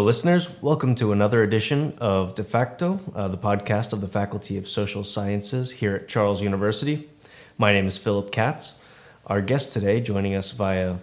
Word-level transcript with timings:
Hello, 0.00 0.06
listeners. 0.06 0.48
Welcome 0.62 0.94
to 0.94 1.12
another 1.12 1.42
edition 1.42 1.92
of 1.98 2.34
De 2.34 2.42
facto, 2.42 2.98
uh, 3.14 3.28
the 3.28 3.36
podcast 3.36 3.92
of 3.92 4.00
the 4.00 4.08
Faculty 4.08 4.56
of 4.56 4.66
Social 4.66 5.04
Sciences 5.04 5.70
here 5.70 5.94
at 5.94 6.08
Charles 6.08 6.42
University. 6.42 7.06
My 7.58 7.74
name 7.74 7.86
is 7.86 7.98
Philip 7.98 8.32
Katz. 8.32 8.82
Our 9.26 9.42
guest 9.42 9.74
today, 9.74 10.00
joining 10.00 10.34
us 10.34 10.52
via 10.52 10.96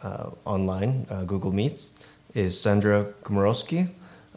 uh, 0.00 0.30
online 0.44 1.08
uh, 1.10 1.24
Google 1.24 1.50
Meet, 1.50 1.86
is 2.34 2.58
Sandra 2.58 3.06
Komorowski, 3.24 3.88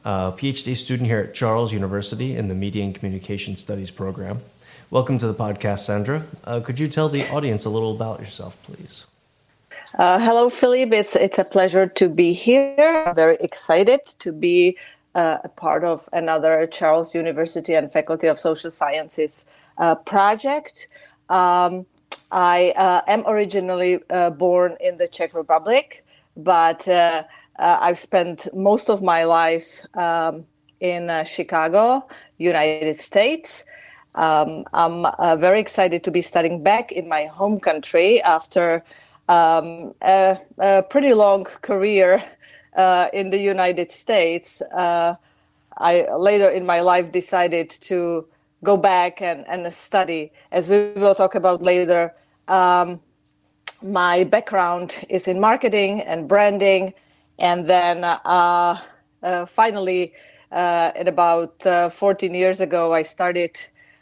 a 0.03 0.33
PhD 0.35 0.75
student 0.75 1.07
here 1.07 1.19
at 1.19 1.35
Charles 1.35 1.71
University 1.71 2.35
in 2.35 2.47
the 2.47 2.55
Media 2.55 2.83
and 2.83 2.95
Communication 2.95 3.55
Studies 3.55 3.91
program. 3.91 4.39
Welcome 4.89 5.19
to 5.19 5.27
the 5.27 5.35
podcast, 5.35 5.81
Sandra. 5.81 6.23
Uh, 6.45 6.61
could 6.61 6.79
you 6.79 6.87
tell 6.87 7.09
the 7.09 7.29
audience 7.29 7.63
a 7.65 7.69
little 7.69 7.93
about 7.93 8.19
yourself, 8.19 8.57
please? 8.63 9.05
Uh, 9.97 10.19
hello, 10.19 10.49
Philippe. 10.49 10.95
It's 10.95 11.15
it's 11.15 11.39
a 11.39 11.43
pleasure 11.43 11.87
to 11.87 12.09
be 12.09 12.31
here. 12.31 13.03
I'm 13.07 13.15
very 13.15 13.37
excited 13.39 14.05
to 14.19 14.31
be 14.31 14.77
uh, 15.15 15.37
a 15.43 15.49
part 15.49 15.83
of 15.83 16.07
another 16.13 16.67
Charles 16.67 17.15
University 17.15 17.73
and 17.73 17.91
Faculty 17.91 18.27
of 18.27 18.37
Social 18.37 18.69
Sciences 18.69 19.47
uh, 19.79 19.95
project. 19.95 20.89
Um, 21.29 21.87
I 22.31 22.73
uh, 22.77 23.01
am 23.07 23.23
originally 23.25 23.99
uh, 24.11 24.29
born 24.29 24.77
in 24.79 24.99
the 24.99 25.07
Czech 25.07 25.33
Republic, 25.33 26.05
but 26.37 26.87
uh, 26.87 27.23
I've 27.57 27.97
spent 27.97 28.47
most 28.53 28.91
of 28.91 29.01
my 29.01 29.23
life 29.23 29.83
um, 29.95 30.45
in 30.81 31.09
Chicago, 31.25 32.07
United 32.37 32.95
States. 32.97 33.65
Um, 34.13 34.65
I'm 34.71 35.39
very 35.39 35.59
excited 35.59 36.03
to 36.03 36.11
be 36.11 36.21
studying 36.21 36.61
back 36.61 36.91
in 36.91 37.07
my 37.07 37.25
home 37.25 37.59
country 37.59 38.21
after 38.21 38.83
um, 39.29 39.93
a, 40.01 40.37
a, 40.57 40.83
pretty 40.83 41.13
long 41.13 41.43
career 41.43 42.21
uh, 42.75 43.07
in 43.13 43.29
the 43.29 43.37
United 43.37 43.91
States. 43.91 44.61
Uh, 44.73 45.15
I 45.77 46.07
later 46.17 46.49
in 46.49 46.65
my 46.65 46.81
life 46.81 47.11
decided 47.11 47.69
to 47.81 48.27
go 48.63 48.75
back 48.75 49.21
and, 49.21 49.45
and 49.47 49.71
study, 49.71 50.31
as 50.51 50.67
we 50.67 50.91
will 50.95 51.15
talk 51.15 51.35
about 51.35 51.61
later. 51.61 52.13
Um, 52.47 52.99
my 53.83 54.23
background 54.23 55.05
is 55.09 55.27
in 55.27 55.39
marketing 55.39 56.01
and 56.01 56.27
branding, 56.27 56.93
and 57.37 57.69
then 57.69 58.03
uh, 58.03 58.81
uh 59.23 59.45
finally, 59.45 60.13
uh, 60.51 60.91
at 60.95 61.07
about 61.07 61.65
uh, 61.65 61.89
14 61.89 62.33
years 62.33 62.59
ago, 62.59 62.93
I 62.93 63.03
started 63.03 63.55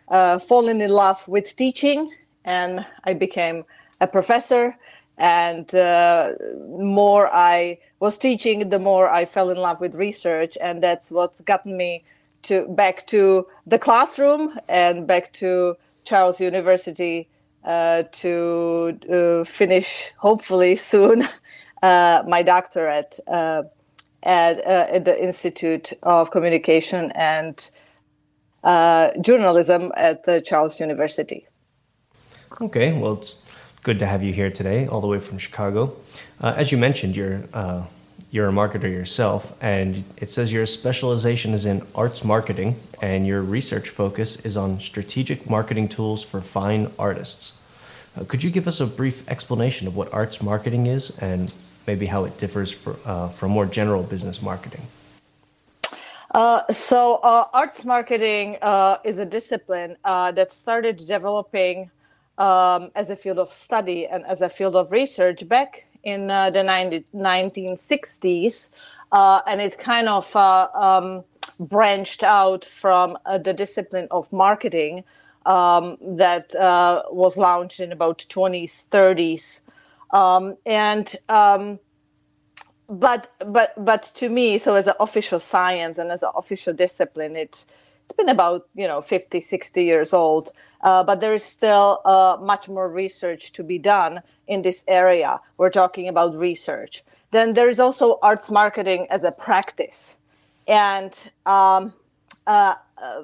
falling 0.09 0.79
in 0.79 0.89
love 0.89 1.27
with 1.27 1.53
teaching, 1.57 2.15
and 2.45 2.85
I 3.03 3.13
became 3.13 3.65
a 3.99 4.07
professor 4.07 4.77
and 5.17 5.73
uh, 5.73 6.33
more 6.77 7.27
i 7.33 7.77
was 7.99 8.17
teaching 8.17 8.69
the 8.69 8.79
more 8.79 9.09
i 9.09 9.25
fell 9.25 9.49
in 9.49 9.57
love 9.57 9.79
with 9.81 9.95
research. 9.95 10.57
And 10.61 10.83
that's 10.83 11.11
what's 11.11 11.41
gotten 11.41 11.75
me 11.75 12.03
to 12.43 12.67
back 12.69 13.07
to 13.07 13.47
the 13.65 13.79
classroom 13.79 14.59
and 14.67 15.07
back 15.07 15.33
to 15.33 15.75
charles 16.03 16.39
university 16.39 17.27
uh, 17.67 18.03
to 18.13 18.97
uh, 19.11 19.43
finish 19.43 20.13
hopefully 20.17 20.75
soon 20.75 21.27
uh, 21.83 22.23
my 22.25 22.41
doctorate 22.41 23.19
uh, 23.27 23.63
at, 24.23 24.65
uh, 24.65 24.87
at, 24.89 25.03
the 25.03 25.21
institute 25.21 25.91
of 26.03 26.31
communication 26.31 27.11
and 27.11 27.69
journalism 29.21 29.91
at 29.97 30.23
the 30.23 30.39
charles 30.39 30.79
university. 30.79 31.45
Okay 32.61 32.93
well 32.93 33.13
it's 33.13 33.35
good 33.83 33.99
to 33.99 34.05
have 34.05 34.23
you 34.23 34.33
here 34.33 34.51
today, 34.51 34.87
all 34.87 35.01
the 35.01 35.07
way 35.07 35.19
from 35.19 35.37
Chicago. 35.37 35.95
Uh, 36.41 36.53
as 36.55 36.71
you 36.71 36.77
mentioned, 36.77 37.15
you're 37.15 37.43
uh, 37.53 37.83
you're 38.31 38.49
a 38.49 38.51
marketer 38.51 38.91
yourself, 38.91 39.55
and 39.61 40.03
it 40.17 40.29
says 40.29 40.51
your 40.51 40.65
specialization 40.65 41.53
is 41.53 41.65
in 41.65 41.81
arts 41.95 42.25
marketing, 42.25 42.75
and 43.01 43.25
your 43.25 43.41
research 43.41 43.89
focus 43.89 44.37
is 44.45 44.57
on 44.57 44.79
strategic 44.79 45.49
marketing 45.49 45.87
tools 45.87 46.23
for 46.23 46.41
fine 46.41 46.91
artists. 46.99 47.53
Uh, 48.17 48.23
could 48.25 48.43
you 48.43 48.49
give 48.49 48.67
us 48.67 48.79
a 48.79 48.85
brief 48.85 49.27
explanation 49.29 49.87
of 49.87 49.95
what 49.95 50.11
arts 50.11 50.41
marketing 50.41 50.87
is, 50.87 51.17
and 51.19 51.57
maybe 51.85 52.05
how 52.05 52.25
it 52.25 52.37
differs 52.37 52.71
for, 52.71 52.97
uh, 53.05 53.29
from 53.29 53.51
more 53.51 53.65
general 53.65 54.03
business 54.03 54.41
marketing? 54.41 54.81
Uh, 56.33 56.61
so, 56.71 57.15
uh, 57.23 57.47
arts 57.53 57.85
marketing 57.85 58.57
uh, 58.61 58.97
is 59.05 59.17
a 59.17 59.25
discipline 59.25 59.95
uh, 60.03 60.31
that 60.31 60.51
started 60.51 60.97
developing 60.97 61.89
um, 62.37 62.89
as 62.95 63.09
a 63.09 63.15
field 63.15 63.39
of 63.39 63.47
study 63.47 64.05
and 64.05 64.25
as 64.25 64.41
a 64.41 64.49
field 64.49 64.75
of 64.75 64.91
research 64.91 65.47
back 65.47 65.85
in 66.03 66.29
uh, 66.31 66.49
the 66.49 66.63
90, 66.63 67.05
1960s. 67.13 68.79
Uh, 69.11 69.41
and 69.47 69.61
it 69.61 69.77
kind 69.77 70.09
of 70.09 70.35
uh, 70.35 70.67
um, 70.73 71.23
branched 71.59 72.23
out 72.23 72.65
from 72.65 73.17
uh, 73.25 73.37
the 73.37 73.53
discipline 73.53 74.07
of 74.11 74.31
marketing 74.31 75.03
um, 75.45 75.97
that 76.01 76.53
uh, 76.55 77.03
was 77.09 77.37
launched 77.37 77.79
in 77.79 77.91
about 77.91 78.25
20s, 78.29 78.87
30s. 78.89 79.61
Um, 80.11 80.55
and 80.65 81.15
um, 81.29 81.79
but 82.89 83.33
but 83.45 83.73
but 83.77 84.03
to 84.15 84.29
me, 84.29 84.57
so 84.57 84.75
as 84.75 84.87
an 84.87 84.93
official 84.99 85.39
science 85.39 85.97
and 85.97 86.11
as 86.11 86.23
an 86.23 86.31
official 86.35 86.73
discipline, 86.73 87.35
it's 87.35 87.67
it's 88.07 88.15
been 88.15 88.29
about 88.29 88.67
you 88.73 88.87
know 88.87 89.01
50 89.01 89.41
60 89.41 89.83
years 89.83 90.13
old 90.13 90.51
uh, 90.81 91.03
but 91.03 91.21
there 91.21 91.33
is 91.33 91.43
still 91.43 92.01
uh, 92.05 92.37
much 92.39 92.69
more 92.69 92.87
research 92.87 93.51
to 93.53 93.63
be 93.63 93.79
done 93.79 94.21
in 94.47 94.61
this 94.61 94.83
area. 94.87 95.39
We're 95.57 95.69
talking 95.69 96.07
about 96.07 96.35
research. 96.35 97.03
Then 97.31 97.53
there 97.53 97.69
is 97.69 97.79
also 97.79 98.19
arts 98.21 98.49
marketing 98.49 99.07
as 99.09 99.23
a 99.23 99.31
practice. 99.31 100.17
And 100.67 101.13
um, 101.45 101.93
uh, 102.45 102.75
uh 102.97 103.23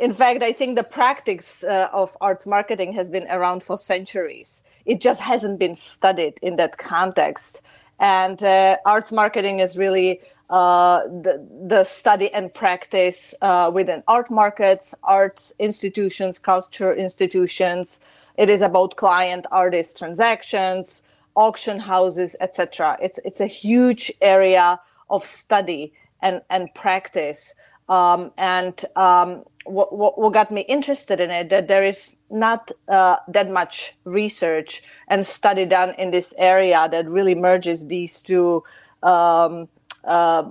in 0.00 0.12
fact, 0.12 0.42
I 0.42 0.50
think 0.50 0.76
the 0.76 0.82
practice 0.82 1.62
uh, 1.62 1.88
of 1.92 2.16
arts 2.20 2.46
marketing 2.46 2.94
has 2.94 3.08
been 3.08 3.28
around 3.30 3.62
for 3.62 3.78
centuries. 3.78 4.64
It 4.84 5.00
just 5.00 5.20
hasn't 5.20 5.60
been 5.60 5.76
studied 5.76 6.34
in 6.42 6.56
that 6.56 6.78
context. 6.78 7.62
And 8.00 8.42
uh, 8.42 8.78
arts 8.84 9.12
marketing 9.12 9.60
is 9.60 9.78
really 9.78 10.20
uh, 10.54 11.02
the, 11.08 11.44
the 11.66 11.82
study 11.82 12.32
and 12.32 12.54
practice 12.54 13.34
uh, 13.42 13.68
within 13.74 14.04
art 14.06 14.30
markets, 14.30 14.94
arts 15.02 15.52
institutions, 15.58 16.38
culture 16.38 16.94
institutions. 16.94 17.98
It 18.38 18.48
is 18.48 18.62
about 18.62 18.94
client 18.94 19.46
artist 19.50 19.98
transactions, 19.98 21.02
auction 21.34 21.80
houses, 21.80 22.36
etc. 22.40 22.96
It's 23.02 23.18
it's 23.24 23.40
a 23.40 23.48
huge 23.48 24.12
area 24.20 24.78
of 25.10 25.24
study 25.24 25.92
and 26.22 26.40
and 26.50 26.72
practice. 26.72 27.56
Um, 27.88 28.30
and 28.38 28.76
um, 28.94 29.42
what, 29.64 29.94
what, 29.98 30.20
what 30.20 30.32
got 30.32 30.52
me 30.52 30.60
interested 30.62 31.18
in 31.18 31.30
it 31.32 31.48
that 31.48 31.66
there 31.66 31.82
is 31.82 32.14
not 32.30 32.70
uh, 32.88 33.16
that 33.26 33.50
much 33.50 33.96
research 34.04 34.82
and 35.08 35.26
study 35.26 35.66
done 35.66 35.94
in 35.98 36.12
this 36.12 36.32
area 36.38 36.88
that 36.92 37.08
really 37.08 37.34
merges 37.34 37.88
these 37.88 38.22
two 38.22 38.62
um, 39.02 39.68
uh, 40.06 40.50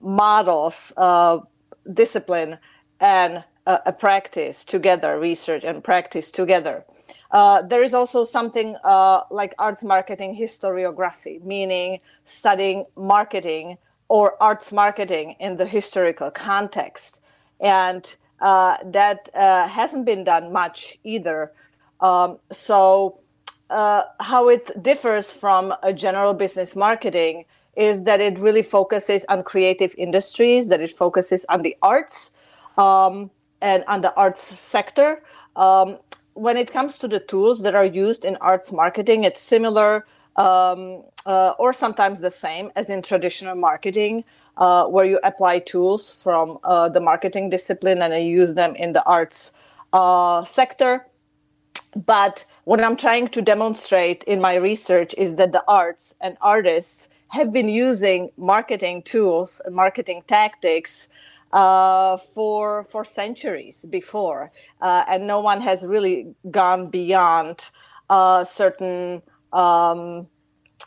models, 0.00 0.92
uh, 0.96 1.38
discipline, 1.92 2.58
and 3.00 3.44
uh, 3.66 3.78
a 3.86 3.92
practice 3.92 4.64
together, 4.64 5.18
research 5.18 5.64
and 5.64 5.82
practice 5.82 6.30
together. 6.30 6.84
Uh, 7.30 7.62
there 7.62 7.82
is 7.82 7.94
also 7.94 8.24
something 8.24 8.76
uh, 8.84 9.22
like 9.30 9.54
arts 9.58 9.82
marketing 9.82 10.36
historiography, 10.36 11.42
meaning 11.42 11.98
studying 12.24 12.84
marketing 12.96 13.76
or 14.08 14.40
arts 14.42 14.70
marketing 14.72 15.34
in 15.40 15.56
the 15.56 15.66
historical 15.66 16.30
context. 16.30 17.20
And 17.60 18.14
uh, 18.40 18.76
that 18.84 19.28
hasn't 19.34 20.04
been 20.04 20.24
done 20.24 20.52
much 20.52 20.98
either. 21.04 21.52
Um, 22.00 22.38
so, 22.52 23.20
how 23.70 24.48
it 24.48 24.82
differs 24.82 25.30
from 25.30 25.74
a 25.82 25.92
general 25.92 26.34
business 26.34 26.76
marketing 26.76 27.46
is 27.76 28.02
that 28.04 28.20
it 28.20 28.38
really 28.38 28.62
focuses 28.62 29.24
on 29.28 29.42
creative 29.42 29.94
industries, 29.98 30.68
that 30.68 30.80
it 30.80 30.90
focuses 30.90 31.44
on 31.48 31.62
the 31.62 31.76
arts 31.82 32.32
um, 32.78 33.30
and 33.60 33.84
on 33.86 34.00
the 34.00 34.14
arts 34.14 34.42
sector. 34.58 35.22
Um, 35.56 35.98
when 36.34 36.56
it 36.56 36.72
comes 36.72 36.98
to 36.98 37.08
the 37.08 37.20
tools 37.20 37.62
that 37.62 37.74
are 37.74 37.84
used 37.84 38.24
in 38.24 38.36
arts 38.36 38.72
marketing, 38.72 39.24
it's 39.24 39.40
similar 39.40 40.06
um, 40.36 41.04
uh, 41.26 41.54
or 41.58 41.72
sometimes 41.72 42.20
the 42.20 42.30
same 42.30 42.70
as 42.76 42.90
in 42.90 43.02
traditional 43.02 43.54
marketing, 43.54 44.24
uh, 44.56 44.84
where 44.86 45.04
you 45.04 45.20
apply 45.22 45.60
tools 45.60 46.12
from 46.12 46.58
uh, 46.64 46.88
the 46.88 47.00
marketing 47.00 47.50
discipline 47.50 48.02
and 48.02 48.12
you 48.14 48.30
use 48.42 48.54
them 48.54 48.74
in 48.76 48.92
the 48.92 49.04
arts 49.04 49.52
uh, 49.92 50.44
sector. 50.44 51.06
But 51.96 52.44
what 52.64 52.80
I'm 52.82 52.96
trying 52.96 53.28
to 53.28 53.42
demonstrate 53.42 54.24
in 54.24 54.40
my 54.40 54.56
research 54.56 55.14
is 55.18 55.34
that 55.36 55.52
the 55.52 55.62
arts 55.68 56.14
and 56.20 56.36
artists 56.40 57.08
have 57.28 57.52
been 57.52 57.68
using 57.68 58.30
marketing 58.36 59.02
tools 59.02 59.60
and 59.64 59.74
marketing 59.74 60.22
tactics 60.26 61.08
uh, 61.52 62.16
for 62.16 62.84
for 62.84 63.04
centuries 63.04 63.84
before, 63.90 64.50
uh, 64.80 65.04
and 65.08 65.26
no 65.26 65.40
one 65.40 65.60
has 65.60 65.84
really 65.84 66.34
gone 66.50 66.88
beyond 66.88 67.70
a 68.10 68.46
certain 68.50 69.22
um, 69.52 70.26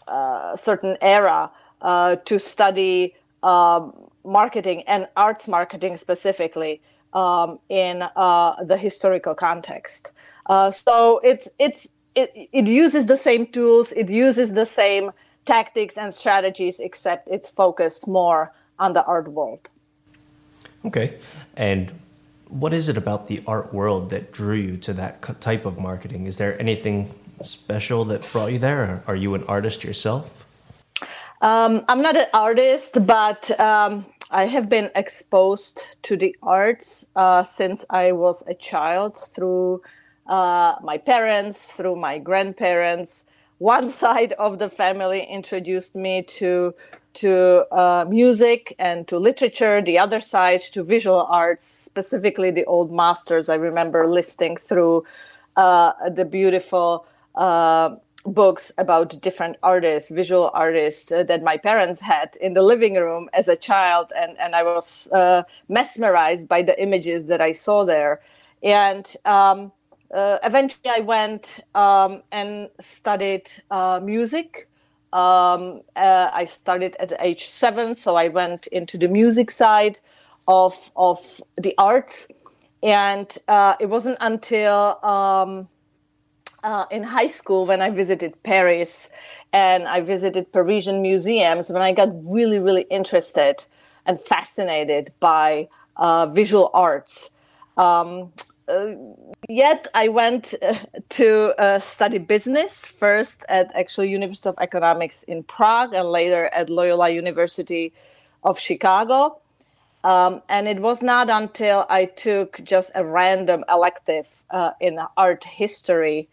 uh, 0.08 0.56
certain 0.56 0.98
era 1.02 1.52
uh, 1.82 2.16
to 2.26 2.40
study 2.40 3.16
um, 3.44 3.94
marketing 4.26 4.84
and 4.88 5.08
arts 5.16 5.48
marketing 5.48 5.96
specifically 5.98 6.82
um, 7.14 7.60
in 7.70 8.04
uh, 8.16 8.64
the 8.64 8.78
historical 8.78 9.36
context. 9.36 10.12
Uh, 10.48 10.72
so 10.72 11.20
it's 11.24 11.48
it's 11.60 11.88
it, 12.16 12.32
it 12.52 12.68
uses 12.68 13.06
the 13.06 13.18
same 13.18 13.46
tools, 13.46 13.92
it 13.92 14.10
uses 14.10 14.54
the 14.54 14.66
same 14.66 15.12
tactics 15.46 15.98
and 15.98 16.14
strategies, 16.14 16.80
except 16.80 17.28
it's 17.30 17.50
focused 17.50 18.08
more 18.08 18.52
on 18.80 18.94
the 18.94 19.04
art 19.06 19.28
world. 19.28 19.68
Okay, 20.86 21.18
and 21.56 21.92
what 22.50 22.74
is 22.74 22.90
it 22.90 22.98
about 22.98 23.28
the 23.28 23.42
art 23.46 23.74
world 23.74 24.10
that 24.10 24.32
drew 24.32 24.56
you 24.56 24.78
to 24.78 24.94
that 24.94 25.42
type 25.42 25.66
of 25.66 25.78
marketing? 25.78 26.28
Is 26.28 26.38
there 26.38 26.60
anything 26.62 27.14
special 27.42 28.06
that 28.06 28.28
brought 28.32 28.52
you 28.52 28.60
there? 28.60 29.04
Are 29.06 29.16
you 29.16 29.36
an 29.36 29.44
artist 29.44 29.84
yourself? 29.84 30.46
Um, 31.42 31.86
I'm 31.88 32.02
not 32.02 32.18
an 32.18 32.28
artist, 32.34 33.06
but 33.06 33.60
um, 33.60 34.06
I 34.32 34.46
have 34.46 34.70
been 34.70 34.90
exposed 34.96 35.98
to 36.04 36.18
the 36.18 36.36
arts 36.42 37.06
uh, 37.16 37.44
since 37.44 37.86
I 37.90 38.12
was 38.12 38.44
a 38.48 38.56
child 38.56 39.18
through 39.18 39.82
uh, 40.28 40.76
my 40.84 40.98
parents, 40.98 41.64
through 41.66 41.98
my 41.98 42.20
grandparents. 42.20 43.26
One 43.60 43.92
side 44.04 44.34
of 44.34 44.60
the 44.60 44.70
family 44.70 45.24
introduced 45.24 45.96
me 45.96 46.24
to 46.40 46.76
to 47.16 47.66
uh, 47.72 48.06
music 48.10 48.76
and 48.80 49.08
to 49.08 49.20
literature. 49.20 49.82
The 49.82 50.00
other 50.00 50.20
side 50.22 50.62
to 50.74 50.84
visual 50.84 51.26
arts, 51.30 51.64
specifically 51.66 52.52
the 52.52 52.66
old 52.66 52.92
masters. 52.92 53.50
I 53.50 53.56
remember 53.56 54.08
listing 54.08 54.58
through 54.58 55.06
uh, 55.58 55.94
the 56.10 56.26
beautiful 56.26 57.08
uh, 57.36 57.96
books 58.26 58.72
about 58.78 59.22
different 59.22 59.58
artists, 59.64 60.12
visual 60.12 60.52
artists 60.54 61.12
uh, 61.12 61.24
that 61.24 61.44
my 61.44 61.58
parents 61.58 62.02
had 62.02 62.38
in 62.42 62.54
the 62.56 62.64
living 62.64 62.96
room 62.96 63.30
as 63.34 63.48
a 63.48 63.58
child, 63.58 64.12
and 64.18 64.38
and 64.40 64.56
I 64.56 64.64
was 64.64 65.08
uh, 65.14 65.44
mesmerized 65.70 66.48
by 66.50 66.64
the 66.64 66.82
images 66.82 67.28
that 67.28 67.42
I 67.42 67.54
saw 67.54 67.86
there, 67.86 68.22
and. 68.64 69.06
Um, 69.26 69.74
uh, 70.14 70.40
eventually, 70.44 70.90
I 70.90 71.00
went 71.02 71.60
um, 71.76 72.24
and 72.32 72.70
studied 72.80 73.50
uh, 73.72 74.00
music. 74.04 74.70
Um, 75.14 75.82
uh, 75.96 76.30
I 76.34 76.46
started 76.46 76.96
at 77.00 77.14
age 77.20 77.48
seven, 77.48 77.96
so 77.96 78.16
I 78.16 78.28
went 78.30 78.68
into 78.68 78.98
the 78.98 79.08
music 79.08 79.52
side 79.52 80.00
of 80.48 80.76
of 80.96 81.20
the 81.58 81.74
arts, 81.78 82.28
and 82.84 83.36
uh, 83.48 83.76
it 83.80 83.88
wasn't 83.88 84.18
until 84.22 85.04
um, 85.04 85.68
uh, 86.64 86.86
in 86.92 87.04
high 87.04 87.28
school 87.28 87.66
when 87.66 87.82
I 87.82 87.90
visited 87.90 88.42
Paris 88.44 89.10
and 89.54 89.88
I 89.88 90.02
visited 90.02 90.52
Parisian 90.52 91.02
museums 91.02 91.70
when 91.70 91.82
I 91.82 91.94
got 91.94 92.10
really, 92.24 92.60
really 92.60 92.86
interested 92.92 93.66
and 94.06 94.20
fascinated 94.20 95.12
by 95.20 95.70
uh, 95.96 96.28
visual 96.28 96.70
arts. 96.74 97.30
Um, 97.78 98.34
uh, 98.68 98.96
yet 99.50 99.88
I 99.94 100.10
went 100.10 100.54
uh, 100.62 100.76
to 101.10 101.54
uh, 101.60 101.80
study 101.80 102.18
business 102.18 102.86
first 102.86 103.46
at 103.50 103.72
actually 103.76 104.10
University 104.10 104.50
of 104.50 104.56
Economics 104.60 105.24
in 105.24 105.44
Prague 105.44 105.94
and 105.94 106.10
later 106.10 106.50
at 106.54 106.70
Loyola 106.70 107.10
University 107.10 107.94
of 108.44 108.60
Chicago. 108.60 109.40
Um, 110.04 110.42
and 110.48 110.68
it 110.68 110.80
was 110.80 111.02
not 111.02 111.30
until 111.30 111.86
I 111.90 112.06
took 112.06 112.62
just 112.64 112.92
a 112.96 113.04
random 113.04 113.64
elective 113.70 114.44
uh, 114.50 114.72
in 114.80 115.00
art 115.18 115.44
history 115.44 116.30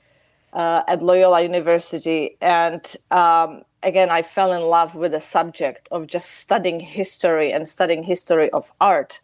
uh, 0.52 0.82
at 0.87 1.02
Loyola 1.02 1.42
University. 1.42 2.37
And 2.40 2.94
um, 3.10 3.62
again, 3.82 4.10
I 4.10 4.22
fell 4.22 4.52
in 4.52 4.62
love 4.62 4.94
with 4.94 5.12
the 5.12 5.20
subject 5.20 5.88
of 5.90 6.06
just 6.06 6.30
studying 6.30 6.80
history 6.80 7.52
and 7.52 7.66
studying 7.66 8.04
history 8.04 8.50
of 8.50 8.70
art. 8.80 9.20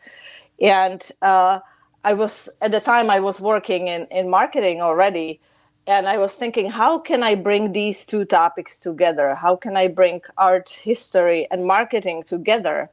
And 0.61 1.09
uh, 1.23 1.61
I 2.05 2.15
was 2.15 2.49
at 2.63 2.71
the 2.71 2.81
time 2.81 3.11
I 3.11 3.21
was 3.21 3.41
working 3.41 3.89
in, 3.89 4.07
in 4.11 4.31
marketing 4.31 4.81
already. 4.81 5.41
And 5.87 6.07
I 6.07 6.19
was 6.19 6.33
thinking, 6.35 6.71
how 6.71 6.99
can 6.99 7.23
I 7.23 7.35
bring 7.35 7.73
these 7.73 8.07
two 8.07 8.25
topics 8.25 8.79
together? 8.79 9.35
How 9.35 9.57
can 9.57 9.77
I 9.77 9.89
bring 9.89 10.21
art 10.37 10.69
history 10.71 11.47
and 11.51 11.67
marketing 11.67 12.23
together? 12.23 12.91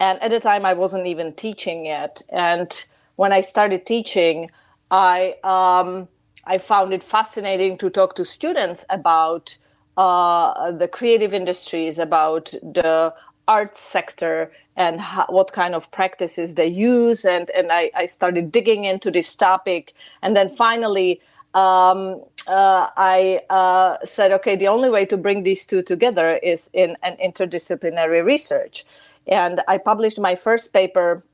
And 0.00 0.20
at 0.22 0.30
the 0.30 0.40
time, 0.40 0.66
I 0.66 0.72
wasn't 0.72 1.06
even 1.06 1.32
teaching 1.34 1.86
yet. 1.86 2.22
And 2.30 2.72
when 3.16 3.32
I 3.32 3.42
started 3.42 3.86
teaching, 3.86 4.50
I 4.90 5.36
um, 5.44 6.08
I 6.44 6.58
found 6.58 6.92
it 6.92 7.04
fascinating 7.04 7.78
to 7.78 7.88
talk 7.88 8.16
to 8.16 8.24
students 8.24 8.84
about 8.90 9.56
uh, 9.96 10.72
the 10.72 10.88
creative 10.88 11.32
industries, 11.32 11.98
about 11.98 12.50
the 12.62 13.14
art 13.48 13.76
sector, 13.76 14.52
and 14.76 15.00
how, 15.00 15.26
what 15.28 15.52
kind 15.52 15.74
of 15.74 15.90
practices 15.90 16.54
they 16.54 16.66
use. 16.66 17.24
And, 17.24 17.50
and 17.50 17.72
I, 17.72 17.90
I, 17.94 18.06
started 18.06 18.52
digging 18.52 18.84
into 18.84 19.10
this 19.10 19.34
topic. 19.34 19.94
And 20.22 20.34
then 20.34 20.48
finally, 20.48 21.20
um, 21.54 22.22
uh, 22.46 22.88
I 22.96 23.40
uh, 23.50 23.98
said, 24.04 24.32
okay, 24.32 24.56
the 24.56 24.68
only 24.68 24.90
way 24.90 25.04
to 25.06 25.16
bring 25.16 25.42
these 25.42 25.66
two 25.66 25.82
together 25.82 26.38
is 26.42 26.70
in 26.72 26.96
an 27.02 27.16
interdisciplinary 27.22 28.24
research. 28.24 28.84
And 29.26 29.60
I 29.68 29.78
published 29.78 30.18
my 30.18 30.34
first 30.34 30.72
paper. 30.72 31.24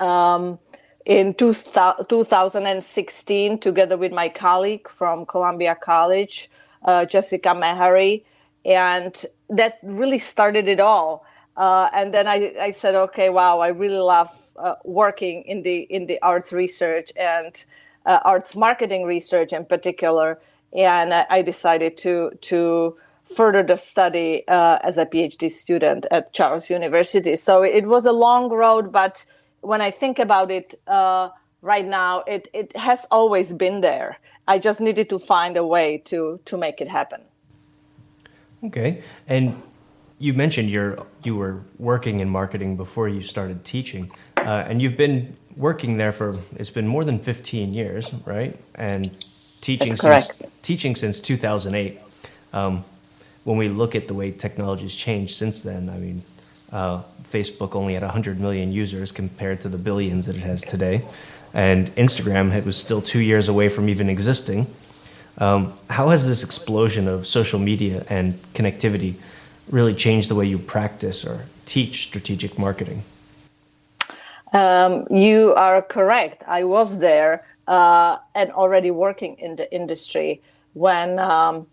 Um, 0.00 0.58
in 1.04 1.34
two, 1.34 1.52
2016 1.52 3.58
together 3.58 3.96
with 3.96 4.12
my 4.12 4.28
colleague 4.28 4.88
from 4.88 5.26
Columbia 5.26 5.74
College, 5.74 6.48
uh, 6.84 7.04
Jessica 7.04 7.50
Mehari. 7.50 8.22
And 8.64 9.24
that 9.48 9.78
really 9.82 10.18
started 10.18 10.68
it 10.68 10.80
all. 10.80 11.26
Uh, 11.56 11.88
and 11.92 12.14
then 12.14 12.26
I, 12.26 12.54
I, 12.60 12.70
said, 12.70 12.94
okay, 12.94 13.28
wow, 13.28 13.60
I 13.60 13.68
really 13.68 13.98
love 13.98 14.30
uh, 14.56 14.76
working 14.84 15.42
in 15.42 15.62
the 15.62 15.80
in 15.82 16.06
the 16.06 16.18
arts 16.22 16.50
research 16.50 17.12
and 17.14 17.62
uh, 18.06 18.20
arts 18.24 18.56
marketing 18.56 19.04
research 19.04 19.52
in 19.52 19.66
particular. 19.66 20.40
And 20.72 21.12
I, 21.12 21.26
I 21.28 21.42
decided 21.42 21.98
to 21.98 22.30
to 22.42 22.96
further 23.24 23.62
the 23.62 23.76
study 23.76 24.44
uh, 24.48 24.78
as 24.82 24.96
a 24.96 25.06
PhD 25.06 25.50
student 25.50 26.06
at 26.10 26.32
Charles 26.32 26.70
University. 26.70 27.36
So 27.36 27.62
it 27.62 27.86
was 27.86 28.06
a 28.06 28.12
long 28.12 28.50
road, 28.50 28.90
but 28.90 29.24
when 29.60 29.80
I 29.80 29.90
think 29.90 30.18
about 30.18 30.50
it 30.50 30.80
uh, 30.86 31.28
right 31.60 31.86
now, 31.86 32.20
it, 32.26 32.48
it 32.52 32.76
has 32.76 33.06
always 33.10 33.52
been 33.52 33.80
there. 33.80 34.18
I 34.48 34.58
just 34.58 34.80
needed 34.80 35.08
to 35.10 35.18
find 35.18 35.56
a 35.56 35.64
way 35.64 35.98
to 36.06 36.40
to 36.46 36.56
make 36.56 36.80
it 36.80 36.88
happen. 36.88 37.22
Okay, 38.64 39.02
and 39.26 39.60
you 40.18 40.34
mentioned 40.34 40.70
you're 40.70 41.04
you 41.24 41.36
were 41.36 41.62
working 41.78 42.20
in 42.20 42.28
marketing 42.28 42.76
before 42.76 43.08
you 43.08 43.22
started 43.22 43.64
teaching, 43.64 44.10
uh, 44.36 44.64
and 44.68 44.80
you've 44.80 44.96
been 44.96 45.36
working 45.56 45.96
there 45.96 46.12
for 46.12 46.28
it's 46.28 46.70
been 46.70 46.86
more 46.86 47.04
than 47.04 47.18
15 47.18 47.74
years, 47.74 48.12
right? 48.24 48.56
And 48.76 49.10
teaching 49.60 49.96
since 49.96 50.30
teaching 50.62 50.94
since 50.94 51.20
2008. 51.20 51.98
Um, 52.52 52.84
when 53.44 53.56
we 53.56 53.68
look 53.68 53.96
at 53.96 54.06
the 54.06 54.14
way 54.14 54.30
technology's 54.30 54.94
changed 54.94 55.36
since 55.36 55.62
then, 55.62 55.88
I 55.88 55.98
mean, 55.98 56.18
uh, 56.70 57.02
Facebook 57.24 57.74
only 57.74 57.94
had 57.94 58.02
100 58.02 58.38
million 58.38 58.70
users 58.70 59.10
compared 59.10 59.60
to 59.62 59.68
the 59.68 59.78
billions 59.78 60.26
that 60.26 60.36
it 60.36 60.42
has 60.42 60.62
today. 60.62 61.02
And 61.54 61.94
Instagram 61.96 62.54
it 62.54 62.64
was 62.64 62.76
still 62.76 63.02
two 63.02 63.18
years 63.18 63.48
away 63.48 63.68
from 63.68 63.88
even 63.88 64.08
existing. 64.08 64.66
Um, 65.38 65.72
how 65.88 66.10
has 66.10 66.26
this 66.26 66.44
explosion 66.44 67.08
of 67.08 67.26
social 67.26 67.58
media 67.58 68.04
and 68.10 68.34
connectivity 68.54 69.14
really 69.70 69.94
changed 69.94 70.28
the 70.28 70.34
way 70.34 70.46
you 70.46 70.58
practice 70.58 71.24
or 71.24 71.44
teach 71.66 72.02
strategic 72.04 72.58
marketing? 72.58 73.02
Um, 74.52 75.06
you 75.10 75.54
are 75.54 75.80
correct. 75.82 76.42
I 76.46 76.64
was 76.64 76.98
there 76.98 77.44
uh, 77.66 78.18
and 78.34 78.50
already 78.52 78.90
working 78.90 79.36
in 79.38 79.56
the 79.56 79.72
industry 79.72 80.42
when 80.74 81.18
um, 81.18 81.66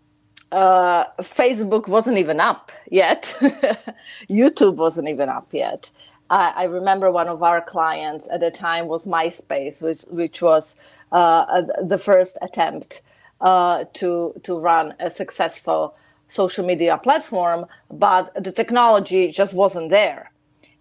uh, 0.52 1.04
Facebook 1.18 1.88
wasn't 1.88 2.18
even 2.18 2.40
up 2.40 2.72
yet. 2.90 3.22
YouTube 4.30 4.76
wasn't 4.76 5.08
even 5.08 5.28
up 5.28 5.48
yet. 5.52 5.90
I, 6.30 6.52
I, 6.56 6.64
remember 6.64 7.10
one 7.10 7.28
of 7.28 7.42
our 7.42 7.60
clients 7.60 8.28
at 8.32 8.40
the 8.40 8.50
time 8.50 8.86
was 8.86 9.04
MySpace, 9.04 9.82
which 9.82 10.02
which 10.08 10.40
was 10.40 10.76
uh, 11.12 11.62
the 11.82 11.98
first 11.98 12.38
attempt 12.40 13.02
uh, 13.40 13.84
to 13.94 14.34
to 14.42 14.58
run 14.58 14.94
a 15.00 15.10
successful 15.10 15.94
social 16.28 16.64
media 16.64 16.98
platform, 16.98 17.66
but 17.90 18.32
the 18.42 18.52
technology 18.52 19.30
just 19.30 19.54
wasn't 19.54 19.90
there, 19.90 20.30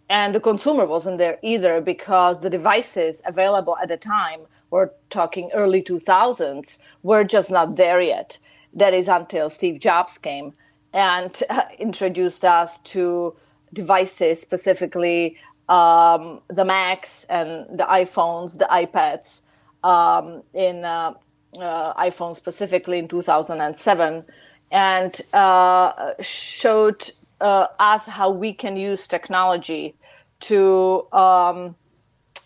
and 0.10 0.36
the 0.36 0.40
consumer 0.40 0.86
wasn't 0.86 1.18
there 1.18 1.38
either 1.42 1.82
because 1.82 2.42
the 2.42 2.50
devices 2.50 3.22
available 3.26 3.78
at 3.82 3.90
the 3.90 3.98
time, 3.98 4.42
we're 4.72 4.92
talking 5.10 5.50
early 5.54 5.82
2000s, 5.82 6.78
were 7.04 7.24
just 7.24 7.52
not 7.52 7.78
there 7.78 8.02
yet. 8.02 8.38
That 8.74 8.94
is 8.94 9.08
until 9.08 9.50
Steve 9.50 9.80
Jobs 9.80 10.18
came 10.18 10.54
and 10.94 11.42
uh, 11.50 11.64
introduced 11.80 12.46
us 12.46 12.78
to 12.80 13.36
devices, 13.74 14.42
specifically 14.42 15.38
um, 15.70 16.42
the 16.50 16.66
Macs 16.66 17.26
and 17.26 17.80
the 17.80 17.86
iPhones, 17.86 18.58
the 18.58 18.66
iPads, 18.66 19.42
um, 19.84 20.44
in 20.54 20.84
uh, 20.86 21.14
uh, 21.58 21.94
iPhone 21.96 22.36
specifically 22.36 23.00
in 23.00 23.08
2007, 23.08 24.26
and 24.72 25.22
uh, 25.34 26.14
showed 26.22 27.10
uh, 27.42 27.68
us 27.80 28.06
how 28.06 28.30
we 28.30 28.54
can 28.54 28.78
use 28.78 29.08
technology 29.08 29.96
to 30.42 31.08
um, 31.14 31.76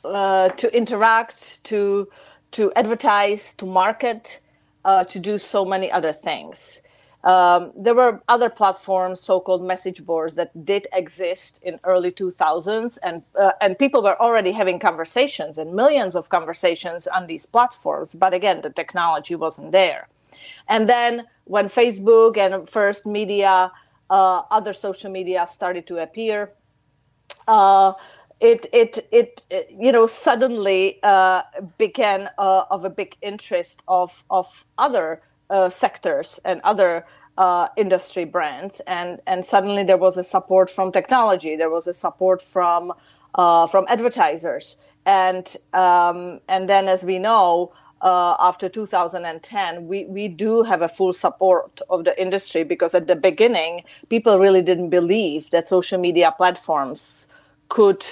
uh, 0.06 0.50
to 0.50 0.78
interact, 0.78 1.64
to 1.66 2.10
to 2.54 2.72
advertise, 2.76 3.54
to 3.56 3.66
market, 3.66 4.42
uh, 4.86 5.04
to 5.06 5.20
do 5.20 5.40
so 5.40 5.66
many 5.66 5.92
other 5.92 6.14
things. 6.14 6.83
Um, 7.24 7.72
there 7.76 7.96
were 7.96 8.22
other 8.28 8.50
platforms, 8.50 9.22
so-called 9.22 9.64
message 9.64 10.06
boards, 10.06 10.36
that 10.36 10.66
did 10.66 10.88
exist 10.92 11.60
in 11.64 11.80
early 11.86 12.12
2000s, 12.12 12.98
and 13.02 13.24
uh, 13.40 13.52
and 13.62 13.80
people 13.80 14.04
were 14.04 14.20
already 14.20 14.52
having 14.52 14.78
conversations 14.78 15.58
and 15.58 15.74
millions 15.74 16.16
of 16.16 16.28
conversations 16.28 17.08
on 17.08 17.28
these 17.28 17.46
platforms. 17.46 18.14
But 18.14 18.34
again, 18.34 18.62
the 18.62 18.70
technology 18.70 19.36
wasn't 19.36 19.72
there. 19.72 20.10
And 20.68 20.90
then 20.90 21.28
when 21.46 21.68
Facebook 21.68 22.38
and 22.38 22.68
first 22.68 23.06
media, 23.06 23.72
uh, 24.10 24.42
other 24.52 24.74
social 24.74 25.10
media 25.10 25.48
started 25.50 25.88
to 25.88 25.98
appear, 26.00 26.52
uh, 27.48 27.94
it, 28.42 28.66
it, 28.74 29.08
it, 29.12 29.46
it, 29.50 29.70
you 29.72 29.92
know, 29.92 30.06
suddenly 30.06 31.00
uh, 31.04 31.44
began 31.78 32.30
uh, 32.38 32.66
of 32.70 32.84
a 32.84 32.90
big 32.90 33.16
interest 33.22 33.82
of, 33.88 34.26
of 34.30 34.66
other 34.78 35.22
uh, 35.54 35.70
sectors 35.70 36.40
and 36.44 36.60
other 36.64 37.06
uh, 37.38 37.68
industry 37.78 38.26
brands. 38.26 38.82
And, 38.88 39.22
and 39.26 39.46
suddenly 39.46 39.84
there 39.84 39.98
was 39.98 40.18
a 40.18 40.24
support 40.24 40.70
from 40.70 40.92
technology. 40.92 41.56
There 41.56 41.70
was 41.70 41.88
a 41.88 41.94
support 41.94 42.42
from, 42.42 42.92
from 43.34 43.86
advertisers. 43.88 44.78
And, 45.06 45.56
um, 45.74 46.40
and 46.48 46.70
then 46.70 46.88
as 46.88 47.04
we 47.04 47.20
know, 47.20 47.74
uh, 48.04 48.36
after 48.40 48.68
2010, 48.68 49.88
we, 49.88 50.06
we 50.06 50.28
do 50.28 50.64
have 50.64 50.82
a 50.82 50.90
full 50.90 51.14
support 51.14 51.80
of 51.90 52.04
the 52.04 52.22
industry 52.22 52.64
because 52.64 52.94
at 52.94 53.08
the 53.08 53.16
beginning, 53.16 53.84
people 54.10 54.40
really 54.40 54.62
didn't 54.62 54.90
believe 54.90 55.50
that 55.52 55.68
social 55.68 55.98
media 55.98 56.34
platforms 56.36 57.28
could 57.70 58.06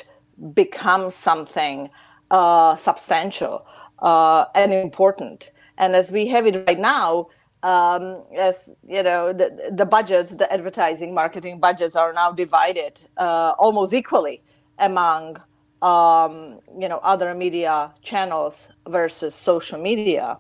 become 0.53 1.12
something 1.12 1.89
uh, 2.31 2.75
substantial 2.77 3.65
uh, 4.00 4.45
and 4.55 4.74
important. 4.74 5.51
And 5.82 5.96
as 5.96 6.12
we 6.12 6.28
have 6.28 6.46
it 6.46 6.64
right 6.68 6.80
now, 6.80 7.28
um, 7.64 8.24
as 8.38 8.76
you 8.88 9.04
know, 9.04 9.34
the, 9.34 9.74
the 9.76 9.86
budgets, 9.86 10.32
the 10.32 10.52
advertising, 10.54 11.14
marketing 11.14 11.60
budgets 11.60 11.96
are 11.96 12.14
now 12.14 12.32
divided 12.32 13.02
uh, 13.18 13.54
almost 13.58 13.94
equally 13.94 14.42
among 14.80 15.42
um, 15.82 16.60
you 16.80 16.88
know 16.88 17.00
other 17.04 17.34
media 17.34 17.92
channels 18.04 18.70
versus 18.88 19.36
social 19.36 19.80
media. 19.82 20.38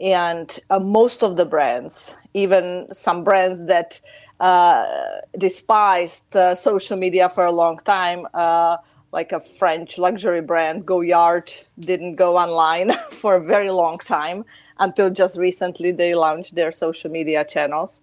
And 0.00 0.58
uh, 0.70 0.78
most 0.78 1.22
of 1.22 1.36
the 1.36 1.44
brands 1.44 2.14
even 2.36 2.86
some 2.92 3.24
brands 3.24 3.64
that 3.66 4.00
uh, 4.40 4.84
despised 5.38 6.36
uh, 6.36 6.54
social 6.54 6.96
media 6.96 7.28
for 7.28 7.46
a 7.46 7.52
long 7.52 7.78
time 7.78 8.26
uh, 8.34 8.76
like 9.12 9.32
a 9.32 9.40
french 9.40 9.96
luxury 9.96 10.42
brand 10.42 10.84
goyard 10.84 11.50
didn't 11.78 12.16
go 12.16 12.36
online 12.36 12.92
for 13.10 13.36
a 13.36 13.42
very 13.42 13.70
long 13.70 13.98
time 13.98 14.44
until 14.78 15.10
just 15.10 15.36
recently 15.36 15.92
they 15.92 16.14
launched 16.14 16.54
their 16.54 16.70
social 16.70 17.10
media 17.10 17.44
channels 17.44 18.00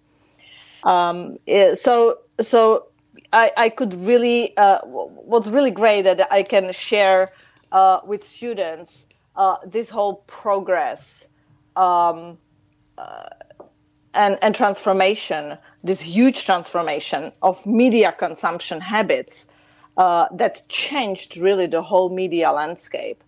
um, 0.84 1.38
eh, 1.46 1.74
so 1.74 2.16
so 2.40 2.88
I, 3.32 3.50
I 3.56 3.68
could 3.70 3.94
really 4.00 4.56
uh, 4.56 4.80
what's 4.84 5.48
really 5.48 5.70
great 5.70 6.02
that 6.02 6.28
I 6.30 6.42
can 6.42 6.72
share 6.72 7.30
uh, 7.72 8.00
with 8.06 8.24
students 8.24 9.06
uh, 9.36 9.56
this 9.66 9.90
whole 9.90 10.16
progress 10.26 11.28
um, 11.76 12.38
uh, 12.96 13.28
and 14.14 14.38
and 14.42 14.54
transformation, 14.54 15.58
this 15.82 16.00
huge 16.00 16.44
transformation 16.44 17.32
of 17.42 17.66
media 17.66 18.12
consumption 18.12 18.80
habits 18.80 19.48
uh, 19.96 20.28
that 20.32 20.68
changed 20.68 21.36
really 21.36 21.66
the 21.66 21.82
whole 21.82 22.10
media 22.10 22.52
landscape. 22.52 23.23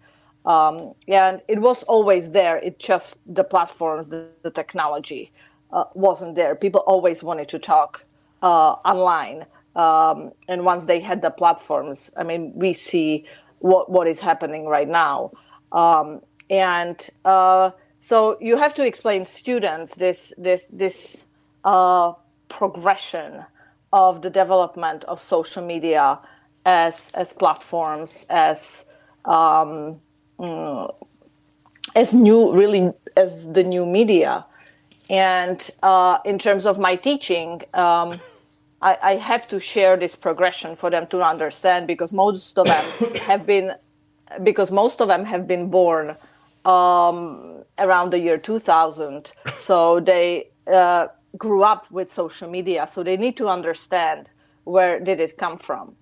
Um, 0.46 0.94
and 1.08 1.42
it 1.48 1.60
was 1.60 1.82
always 1.82 2.30
there. 2.30 2.56
It 2.58 2.78
just 2.78 3.18
the 3.26 3.44
platforms, 3.44 4.08
the, 4.08 4.28
the 4.42 4.50
technology 4.50 5.32
uh, 5.72 5.84
wasn't 5.94 6.36
there. 6.36 6.54
People 6.54 6.80
always 6.86 7.22
wanted 7.22 7.48
to 7.48 7.58
talk 7.58 8.04
online 8.42 9.44
um, 9.76 10.32
and 10.48 10.64
once 10.64 10.86
they 10.86 11.00
had 11.00 11.20
the 11.20 11.30
platforms, 11.30 12.10
I 12.16 12.22
mean, 12.22 12.52
we 12.54 12.72
see 12.72 13.26
what 13.58 13.90
what 13.90 14.08
is 14.08 14.20
happening 14.20 14.66
right 14.66 14.88
now. 14.88 15.32
Um, 15.70 16.22
and 16.48 16.98
uh, 17.24 17.70
so 17.98 18.38
you 18.40 18.56
have 18.56 18.74
to 18.74 18.86
explain 18.86 19.26
students 19.26 19.94
this 19.96 20.32
this 20.38 20.66
this 20.72 21.26
uh, 21.64 22.14
progression 22.48 23.44
of 23.92 24.22
the 24.22 24.30
development 24.30 25.04
of 25.04 25.20
social 25.20 25.62
media 25.62 26.18
as 26.64 27.10
as 27.14 27.34
platforms 27.34 28.26
as 28.30 28.86
um, 29.26 30.00
mm, 30.38 30.94
as 31.94 32.14
new 32.14 32.52
really 32.54 32.92
as 33.16 33.50
the 33.52 33.64
new 33.64 33.86
media. 33.86 34.44
And 35.08 35.58
uh, 35.82 36.18
in 36.24 36.38
terms 36.38 36.66
of 36.66 36.78
my 36.78 36.96
teaching 36.96 37.62
um, 37.74 38.20
I, 38.82 38.98
I 39.02 39.14
have 39.14 39.48
to 39.48 39.58
share 39.58 39.96
this 39.96 40.14
progression 40.14 40.76
for 40.76 40.90
them 40.90 41.06
to 41.08 41.22
understand 41.22 41.86
because 41.86 42.12
most 42.12 42.58
of 42.58 42.66
them 42.66 42.84
have 43.22 43.46
been 43.46 43.72
because 44.42 44.70
most 44.70 45.00
of 45.00 45.08
them 45.08 45.24
have 45.24 45.46
been 45.46 45.70
born 45.70 46.16
um, 46.64 47.62
around 47.78 48.10
the 48.10 48.18
year 48.18 48.38
2000 48.38 49.32
so 49.54 50.00
they 50.00 50.48
uh, 50.66 51.06
grew 51.36 51.62
up 51.62 51.90
with 51.90 52.12
social 52.12 52.48
media. 52.50 52.86
So 52.86 53.02
they 53.02 53.16
need 53.16 53.36
to 53.36 53.48
understand 53.48 54.30
where 54.64 54.98
did 54.98 55.20
it 55.20 55.36
come 55.36 55.58
from. 55.58 55.96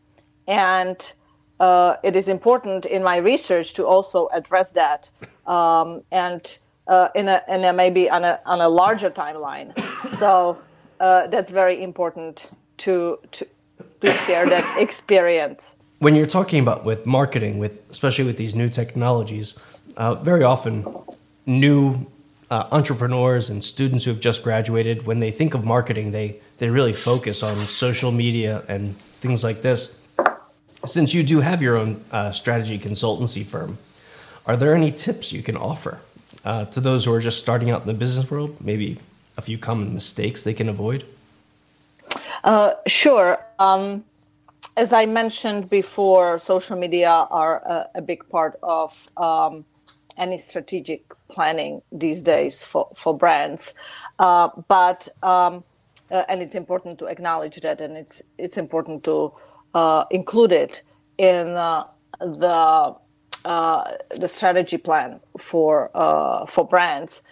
And 0.46 1.12
uh, 1.60 1.96
it 2.02 2.16
is 2.16 2.28
important 2.28 2.84
in 2.84 3.02
my 3.02 3.16
research 3.16 3.74
to 3.74 3.86
also 3.86 4.28
address 4.32 4.72
that 4.72 5.10
um, 5.46 6.02
and 6.10 6.58
uh, 6.86 7.08
in 7.14 7.28
a, 7.28 7.42
in 7.48 7.64
a 7.64 7.72
maybe 7.72 8.10
on 8.10 8.24
a, 8.24 8.40
on 8.44 8.60
a 8.60 8.68
larger 8.68 9.10
timeline 9.10 9.72
so 10.18 10.58
uh, 11.00 11.26
that's 11.26 11.50
very 11.50 11.82
important 11.82 12.48
to 12.76 13.18
to 13.32 13.46
to 14.00 14.12
share 14.26 14.48
that 14.48 14.78
experience. 14.86 15.74
When 15.98 16.14
you're 16.14 16.26
talking 16.26 16.60
about 16.60 16.84
with 16.84 17.06
marketing, 17.06 17.58
with 17.58 17.88
especially 17.90 18.24
with 18.24 18.36
these 18.36 18.54
new 18.54 18.68
technologies, 18.68 19.54
uh, 19.96 20.14
very 20.14 20.42
often 20.42 20.86
new 21.46 22.06
uh, 22.50 22.68
entrepreneurs 22.72 23.50
and 23.50 23.64
students 23.64 24.04
who 24.04 24.10
have 24.10 24.20
just 24.20 24.42
graduated, 24.42 25.06
when 25.06 25.18
they 25.18 25.30
think 25.30 25.54
of 25.54 25.64
marketing, 25.64 26.12
they 26.12 26.40
they 26.58 26.68
really 26.68 26.92
focus 26.92 27.42
on 27.42 27.56
social 27.56 28.12
media 28.12 28.62
and 28.68 28.88
things 28.88 29.42
like 29.42 29.62
this. 29.62 30.00
Since 30.86 31.14
you 31.14 31.22
do 31.22 31.40
have 31.40 31.62
your 31.62 31.78
own 31.78 32.04
uh, 32.10 32.32
strategy 32.32 32.78
consultancy 32.78 33.44
firm, 33.44 33.78
are 34.46 34.56
there 34.56 34.74
any 34.74 34.92
tips 34.92 35.32
you 35.32 35.42
can 35.42 35.56
offer 35.56 36.00
uh, 36.44 36.66
to 36.66 36.80
those 36.80 37.04
who 37.04 37.12
are 37.12 37.20
just 37.20 37.38
starting 37.38 37.70
out 37.70 37.82
in 37.82 37.86
the 37.86 37.98
business 37.98 38.30
world? 38.30 38.56
Maybe 38.60 38.98
a 39.36 39.42
few 39.42 39.58
common 39.58 39.94
mistakes 39.94 40.42
they 40.42 40.54
can 40.54 40.68
avoid. 40.68 41.04
Uh, 42.42 42.72
sure. 42.86 43.44
Um, 43.58 44.04
as 44.76 44.92
I 44.92 45.06
mentioned 45.06 45.70
before, 45.70 46.38
social 46.38 46.76
media 46.76 47.08
are 47.08 47.56
a, 47.64 47.88
a 47.96 48.02
big 48.02 48.28
part 48.28 48.56
of 48.62 49.08
um, 49.16 49.64
any 50.18 50.38
strategic 50.38 51.04
planning 51.28 51.80
these 51.90 52.22
days 52.22 52.62
for, 52.62 52.88
for 52.94 53.16
brands. 53.16 53.74
Uh, 54.18 54.48
but 54.68 55.08
um, 55.22 55.64
uh, 56.10 56.24
and 56.28 56.42
it's 56.42 56.54
important 56.54 56.98
to 56.98 57.06
acknowledge 57.06 57.60
that, 57.62 57.80
and 57.80 57.96
it's 57.96 58.20
it's 58.36 58.58
important 58.58 59.02
to 59.04 59.32
uh, 59.74 60.04
include 60.10 60.52
it 60.52 60.82
in 61.18 61.48
uh, 61.56 61.84
the 62.20 62.94
uh, 63.44 63.92
the 64.18 64.28
strategy 64.28 64.78
plan 64.78 65.20
for 65.38 65.90
for 66.48 66.66
brands. 66.66 67.22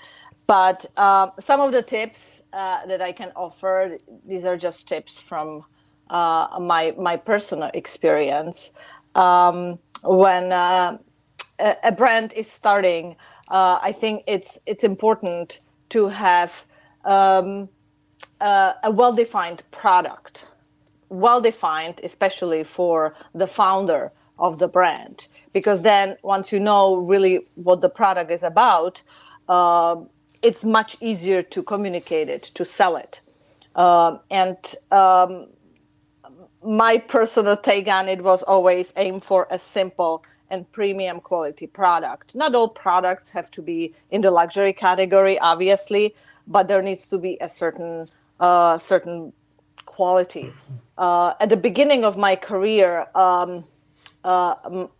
But 0.46 0.84
um, 0.98 1.30
some 1.38 1.60
of 1.60 1.72
the 1.72 1.82
tips 1.82 2.42
uh, 2.52 2.84
that 2.86 3.00
I 3.00 3.12
can 3.12 3.32
offer. 3.34 3.98
These 4.26 4.44
are 4.44 4.56
just 4.56 4.88
tips 4.88 5.18
from 5.18 5.64
uh, 6.10 6.58
my 6.60 6.94
my 6.98 7.16
personal 7.16 7.70
experience. 7.74 8.72
Um, 9.14 9.78
when 10.04 10.52
uh, 10.52 10.98
a, 11.58 11.76
a, 11.84 11.92
brand 11.92 12.32
is 12.34 12.50
starting, 12.50 13.16
uh, 13.48 13.78
I 13.80 13.92
think 13.92 14.24
it's 14.26 14.58
it's 14.66 14.84
important 14.84 15.60
to 15.90 16.08
have 16.08 16.64
um, 17.04 17.68
uh, 18.40 18.74
a 18.82 18.90
well-defined 18.90 19.62
product, 19.70 20.46
well-defined, 21.12 22.00
especially 22.02 22.64
for 22.64 23.14
the 23.34 23.46
founder 23.46 24.12
of 24.38 24.58
the 24.58 24.68
brand, 24.68 25.28
because 25.52 25.82
then 25.82 26.16
once 26.22 26.50
you 26.52 26.58
know 26.58 26.96
really 26.96 27.40
what 27.54 27.80
the 27.80 27.88
product 27.88 28.30
is 28.30 28.42
about. 28.42 29.02
Uh, 29.48 29.96
it's 30.42 30.64
much 30.64 30.96
easier 31.00 31.42
to 31.42 31.62
communicate 31.62 32.28
it, 32.28 32.42
to 32.42 32.64
sell 32.64 32.96
it. 32.96 33.20
Um, 33.76 34.20
and 34.30 34.56
um, 34.90 35.46
my 36.64 36.98
personal 36.98 37.56
take 37.56 37.88
on 37.88 38.08
it 38.08 38.22
was 38.22 38.42
always 38.42 38.92
aim 38.96 39.20
for 39.20 39.46
a 39.50 39.58
simple 39.58 40.24
and 40.50 40.70
premium 40.72 41.20
quality 41.20 41.66
product. 41.66 42.34
Not 42.34 42.54
all 42.54 42.68
products 42.68 43.30
have 43.30 43.50
to 43.52 43.62
be 43.62 43.94
in 44.10 44.20
the 44.20 44.30
luxury 44.30 44.72
category, 44.72 45.38
obviously, 45.38 46.14
but 46.46 46.68
there 46.68 46.82
needs 46.82 47.08
to 47.08 47.18
be 47.18 47.38
a 47.40 47.48
certain 47.48 48.06
uh, 48.38 48.76
certain 48.78 49.32
quality 49.86 50.52
uh, 51.02 51.34
at 51.40 51.50
the 51.50 51.56
beginning 51.56 52.04
of 52.04 52.16
my 52.18 52.36
career, 52.36 53.08
um, 53.16 53.64
uh, 54.24 54.54
m- 54.66 54.90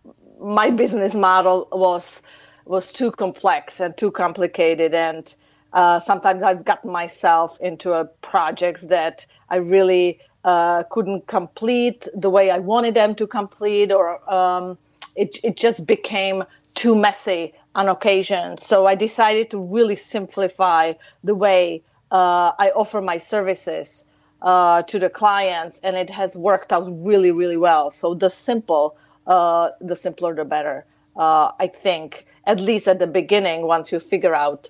my 0.41 0.69
business 0.69 1.13
model 1.15 1.67
was 1.71 2.21
was 2.65 2.91
too 2.93 3.11
complex 3.11 3.79
and 3.79 3.97
too 3.97 4.11
complicated, 4.11 4.93
and 4.93 5.35
uh, 5.73 5.99
sometimes 6.01 6.43
I've 6.43 6.65
gotten 6.65 6.91
myself 6.91 7.57
into 7.61 7.93
a 7.93 8.05
projects 8.31 8.83
that 8.97 9.25
I 9.49 9.57
really 9.57 10.19
uh, 10.45 10.83
couldn't 10.91 11.27
complete 11.27 12.07
the 12.25 12.29
way 12.29 12.51
I 12.51 12.59
wanted 12.59 12.95
them 12.95 13.15
to 13.15 13.27
complete, 13.27 13.91
or 13.93 14.07
um, 14.39 14.77
it 15.15 15.31
it 15.43 15.55
just 15.57 15.87
became 15.87 16.43
too 16.75 16.95
messy 16.95 17.53
on 17.75 17.89
occasion. 17.89 18.57
So 18.57 18.87
I 18.87 18.95
decided 18.95 19.51
to 19.51 19.59
really 19.77 19.97
simplify 19.97 20.93
the 21.23 21.35
way 21.35 21.83
uh, 22.11 22.51
I 22.59 22.71
offer 22.75 23.01
my 23.01 23.17
services 23.19 24.05
uh, 24.43 24.81
to 24.83 24.99
the 24.99 25.09
clients, 25.09 25.79
and 25.83 25.95
it 25.95 26.09
has 26.09 26.35
worked 26.35 26.71
out 26.71 26.87
really, 27.03 27.31
really 27.31 27.57
well. 27.57 27.89
So 27.89 28.13
the 28.13 28.29
simple, 28.29 28.95
uh, 29.25 29.69
the 29.79 29.95
simpler, 29.95 30.35
the 30.35 30.45
better. 30.45 30.85
Uh, 31.15 31.51
I 31.59 31.67
think, 31.67 32.25
at 32.45 32.59
least 32.59 32.87
at 32.87 32.99
the 32.99 33.07
beginning, 33.07 33.65
once 33.65 33.91
you 33.91 33.99
figure 33.99 34.35
out 34.35 34.69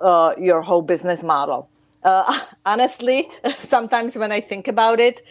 uh, 0.00 0.34
your 0.38 0.62
whole 0.62 0.82
business 0.82 1.22
model. 1.22 1.68
Uh, 2.02 2.40
honestly, 2.66 3.28
sometimes 3.60 4.16
when 4.16 4.32
I 4.32 4.40
think 4.40 4.68
about 4.68 5.00
it, 5.00 5.22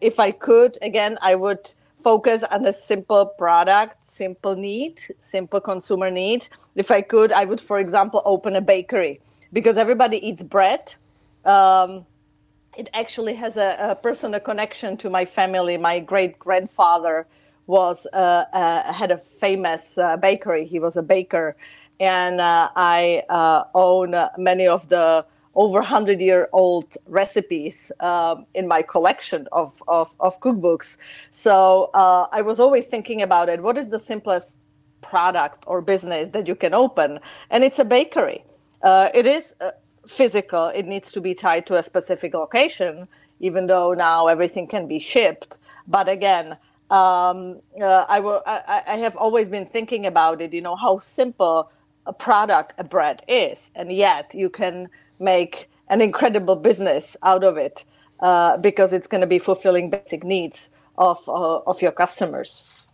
if 0.00 0.20
I 0.20 0.30
could, 0.30 0.76
again, 0.82 1.18
I 1.22 1.34
would 1.34 1.72
focus 1.96 2.44
on 2.50 2.66
a 2.66 2.72
simple 2.72 3.26
product, 3.26 4.04
simple 4.04 4.54
need, 4.54 5.00
simple 5.20 5.60
consumer 5.60 6.10
need. 6.10 6.46
If 6.76 6.90
I 6.90 7.00
could, 7.00 7.32
I 7.32 7.46
would, 7.46 7.60
for 7.60 7.78
example, 7.78 8.20
open 8.26 8.54
a 8.54 8.60
bakery 8.60 9.20
because 9.52 9.78
everybody 9.78 10.18
eats 10.28 10.42
bread. 10.42 10.94
Um, 11.46 12.04
it 12.76 12.90
actually 12.94 13.34
has 13.34 13.56
a, 13.56 13.76
a, 13.78 13.94
personal 13.94 14.40
connection 14.40 14.96
to 14.98 15.10
my 15.10 15.24
family. 15.24 15.76
My 15.76 16.00
great 16.00 16.38
grandfather 16.38 17.26
was 17.66 18.06
uh, 18.12 18.44
uh, 18.52 18.92
had 18.92 19.10
a 19.10 19.18
famous 19.18 19.96
uh, 19.96 20.16
bakery. 20.16 20.66
He 20.66 20.78
was 20.78 20.96
a 20.96 21.02
baker, 21.02 21.56
and 22.00 22.40
uh, 22.40 22.70
I 22.76 23.22
uh, 23.28 23.64
own 23.74 24.14
many 24.36 24.66
of 24.66 24.88
the 24.88 25.24
over 25.54 25.78
100 25.78 26.20
year 26.20 26.48
old 26.52 26.96
recipes 27.06 27.92
um, 28.00 28.46
in 28.54 28.66
my 28.66 28.82
collection 28.82 29.46
of, 29.52 29.82
of, 29.88 30.14
of 30.20 30.40
cookbooks. 30.40 30.96
So 31.30 31.90
uh, 31.94 32.26
I 32.32 32.42
was 32.42 32.58
always 32.58 32.86
thinking 32.86 33.22
about 33.22 33.48
it. 33.48 33.62
What 33.62 33.78
is 33.78 33.88
the 33.88 34.00
simplest 34.00 34.58
product 35.00 35.64
or 35.66 35.80
business 35.80 36.30
that 36.30 36.46
you 36.48 36.54
can 36.54 36.74
open? 36.74 37.20
And 37.50 37.62
it's 37.62 37.78
a 37.78 37.84
bakery. 37.84 38.44
Uh, 38.82 39.08
it 39.14 39.26
is 39.26 39.54
uh, 39.60 39.70
physical, 40.06 40.66
it 40.68 40.86
needs 40.86 41.12
to 41.12 41.20
be 41.20 41.34
tied 41.34 41.66
to 41.66 41.76
a 41.76 41.82
specific 41.82 42.34
location, 42.34 43.08
even 43.40 43.66
though 43.66 43.92
now 43.92 44.26
everything 44.28 44.66
can 44.66 44.86
be 44.86 44.98
shipped. 44.98 45.56
But 45.86 46.08
again, 46.08 46.56
um, 46.90 47.60
uh, 47.80 48.04
I, 48.08 48.20
will, 48.20 48.42
I, 48.46 48.82
I 48.86 48.96
have 48.96 49.16
always 49.16 49.48
been 49.48 49.66
thinking 49.66 50.06
about 50.06 50.40
it, 50.40 50.52
you 50.52 50.60
know, 50.60 50.76
how 50.76 50.98
simple 50.98 51.70
a 52.06 52.12
product 52.12 52.74
a 52.78 52.84
bread 52.84 53.22
is, 53.28 53.70
and 53.74 53.92
yet 53.92 54.34
you 54.34 54.50
can 54.50 54.88
make 55.20 55.68
an 55.88 56.00
incredible 56.00 56.56
business 56.56 57.16
out 57.22 57.44
of 57.44 57.56
it 57.56 57.84
uh, 58.20 58.56
because 58.58 58.92
it's 58.92 59.06
going 59.06 59.20
to 59.20 59.26
be 59.26 59.38
fulfilling 59.38 59.90
basic 59.90 60.24
needs 60.24 60.70
of 60.96 61.18
uh, 61.28 61.58
of 61.66 61.82
your 61.82 61.92
customers. 61.92 62.86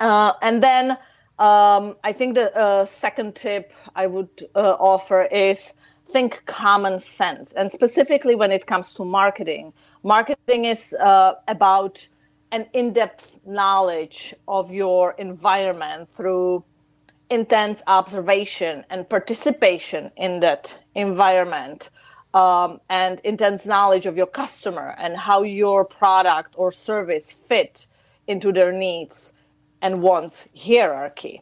Uh, 0.00 0.32
and 0.42 0.62
then 0.62 0.92
um, 1.38 1.96
I 2.02 2.12
think 2.12 2.34
the 2.34 2.54
uh, 2.56 2.84
second 2.84 3.34
tip 3.34 3.72
I 3.94 4.06
would 4.06 4.30
uh, 4.54 4.76
offer 4.78 5.22
is 5.24 5.74
think 6.12 6.44
common 6.46 6.98
sense, 6.98 7.52
and 7.52 7.70
specifically 7.70 8.34
when 8.34 8.52
it 8.52 8.66
comes 8.66 8.92
to 8.94 9.04
marketing. 9.04 9.72
Marketing 10.02 10.64
is 10.64 10.94
uh, 10.94 11.34
about 11.48 12.08
an 12.52 12.66
in-depth 12.72 13.38
knowledge 13.46 14.34
of 14.48 14.70
your 14.72 15.14
environment 15.18 16.08
through 16.12 16.64
intense 17.30 17.80
observation 17.86 18.84
and 18.90 19.08
participation 19.08 20.10
in 20.16 20.40
that 20.40 20.80
environment 20.94 21.90
um, 22.34 22.80
and 22.88 23.20
intense 23.20 23.64
knowledge 23.64 24.06
of 24.06 24.16
your 24.16 24.26
customer 24.26 24.94
and 24.98 25.16
how 25.16 25.42
your 25.42 25.84
product 25.84 26.54
or 26.56 26.72
service 26.72 27.30
fit 27.30 27.86
into 28.26 28.52
their 28.52 28.72
needs 28.72 29.32
and 29.80 30.02
wants 30.02 30.48
hierarchy 30.56 31.40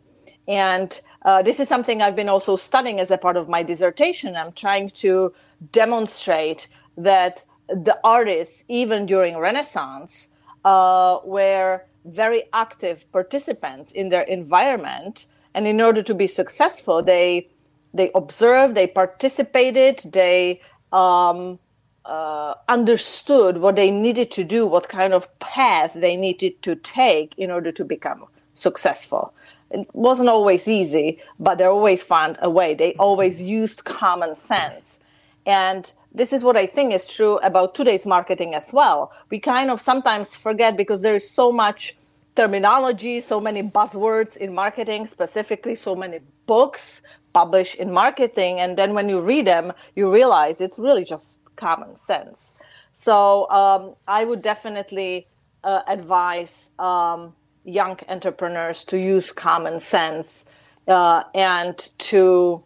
and 0.48 1.00
uh, 1.24 1.42
this 1.42 1.60
is 1.60 1.68
something 1.68 2.02
i've 2.02 2.16
been 2.16 2.30
also 2.30 2.56
studying 2.56 3.00
as 3.00 3.12
a 3.12 3.18
part 3.18 3.36
of 3.38 3.48
my 3.48 3.62
dissertation. 3.64 4.36
I'm 4.36 4.52
trying 4.52 4.90
to 5.06 5.34
demonstrate 5.72 6.68
that 6.98 7.44
the 7.68 7.98
artists 8.04 8.64
even 8.68 9.06
during 9.06 9.38
renaissance 9.38 10.30
uh, 10.64 11.18
were 11.24 11.84
very 12.06 12.44
active 12.54 13.10
participants 13.12 13.92
in 13.92 14.10
their 14.10 14.22
environment. 14.22 15.26
And 15.54 15.66
in 15.68 15.80
order 15.82 16.02
to 16.04 16.14
be 16.14 16.28
successful 16.28 17.02
they 17.02 17.48
they 17.94 18.10
observed 18.14 18.76
they 18.76 18.88
participated 18.88 20.02
they 20.12 20.62
um, 20.92 21.58
uh, 22.06 22.54
understood 22.68 23.58
what 23.58 23.76
they 23.76 23.90
needed 23.90 24.30
to 24.32 24.44
do 24.44 24.66
what 24.66 24.88
kind 24.88 25.14
of 25.14 25.28
path 25.40 25.94
they 25.94 26.16
needed 26.16 26.62
to 26.62 26.76
take 26.76 27.34
in 27.38 27.50
order 27.50 27.72
to 27.72 27.84
become 27.84 28.26
successful 28.54 29.34
it 29.70 29.88
wasn't 29.92 30.28
always 30.28 30.66
easy 30.68 31.20
but 31.38 31.58
they 31.58 31.64
always 31.64 32.02
found 32.02 32.36
a 32.40 32.50
way 32.50 32.74
they 32.74 32.94
always 32.94 33.40
used 33.40 33.84
common 33.84 34.34
sense 34.34 35.00
and 35.46 35.92
this 36.12 36.32
is 36.32 36.42
what 36.42 36.56
i 36.56 36.66
think 36.66 36.92
is 36.92 37.08
true 37.08 37.38
about 37.38 37.74
today's 37.74 38.06
marketing 38.06 38.54
as 38.54 38.70
well 38.72 39.12
we 39.30 39.38
kind 39.38 39.70
of 39.70 39.80
sometimes 39.80 40.34
forget 40.34 40.76
because 40.76 41.02
there 41.02 41.14
is 41.14 41.28
so 41.30 41.52
much 41.52 41.96
terminology, 42.38 43.18
so 43.18 43.40
many 43.40 43.64
buzzwords 43.64 44.36
in 44.36 44.54
marketing, 44.54 45.06
specifically 45.06 45.74
so 45.74 45.96
many 45.96 46.20
books 46.46 47.02
published 47.34 47.74
in 47.74 47.92
marketing. 47.92 48.60
And 48.60 48.78
then 48.78 48.94
when 48.94 49.08
you 49.08 49.18
read 49.20 49.48
them, 49.48 49.72
you 49.96 50.04
realize 50.12 50.60
it's 50.60 50.78
really 50.78 51.04
just 51.04 51.40
common 51.56 51.96
sense. 51.96 52.52
So 52.92 53.50
um, 53.50 53.96
I 54.06 54.24
would 54.24 54.40
definitely 54.40 55.26
uh, 55.64 55.82
advise 55.88 56.70
um, 56.78 57.34
young 57.68 57.98
entrepreneurs 58.08 58.84
to 58.86 58.98
use 58.98 59.32
common 59.32 59.80
sense 59.80 60.46
uh, 60.86 61.22
and 61.34 61.76
to 61.98 62.64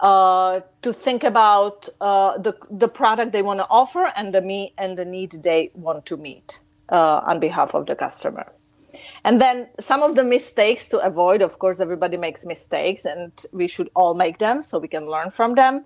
uh, 0.00 0.60
to 0.82 0.92
think 0.92 1.24
about 1.24 1.88
uh, 2.00 2.36
the 2.38 2.54
the 2.70 2.88
product 2.88 3.32
they 3.32 3.42
want 3.42 3.60
to 3.60 3.66
offer 3.70 4.12
and 4.14 4.34
the 4.34 4.42
me 4.42 4.74
and 4.76 4.98
the 4.98 5.04
need 5.04 5.32
they 5.42 5.70
want 5.74 6.04
to 6.06 6.16
meet 6.16 6.60
uh, 6.90 7.20
on 7.26 7.40
behalf 7.40 7.74
of 7.74 7.86
the 7.86 7.96
customer. 7.96 8.46
And 9.24 9.40
then 9.40 9.68
some 9.80 10.02
of 10.02 10.14
the 10.14 10.22
mistakes 10.22 10.88
to 10.90 11.00
avoid, 11.00 11.42
of 11.42 11.58
course, 11.58 11.80
everybody 11.80 12.16
makes 12.16 12.46
mistakes 12.46 13.04
and 13.04 13.32
we 13.52 13.66
should 13.66 13.90
all 13.96 14.14
make 14.14 14.38
them 14.38 14.62
so 14.62 14.78
we 14.78 14.86
can 14.86 15.06
learn 15.08 15.30
from 15.30 15.54
them. 15.54 15.84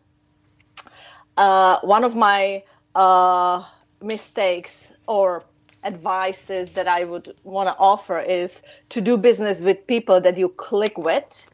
Uh, 1.39 1.79
one 1.81 2.05
of 2.05 2.15
my 2.15 2.63
uh, 2.95 3.65
mistakes 4.03 4.93
or 5.07 5.45
advices 5.85 6.75
that 6.75 6.89
I 6.89 7.05
would 7.05 7.33
want 7.45 7.69
to 7.69 7.77
offer 7.79 8.21
is 8.21 8.63
to 8.91 9.01
do 9.01 9.17
business 9.17 9.61
with 9.61 9.87
people 9.87 10.21
that 10.21 10.37
you 10.37 10.49
click 10.49 10.99
with 10.99 11.51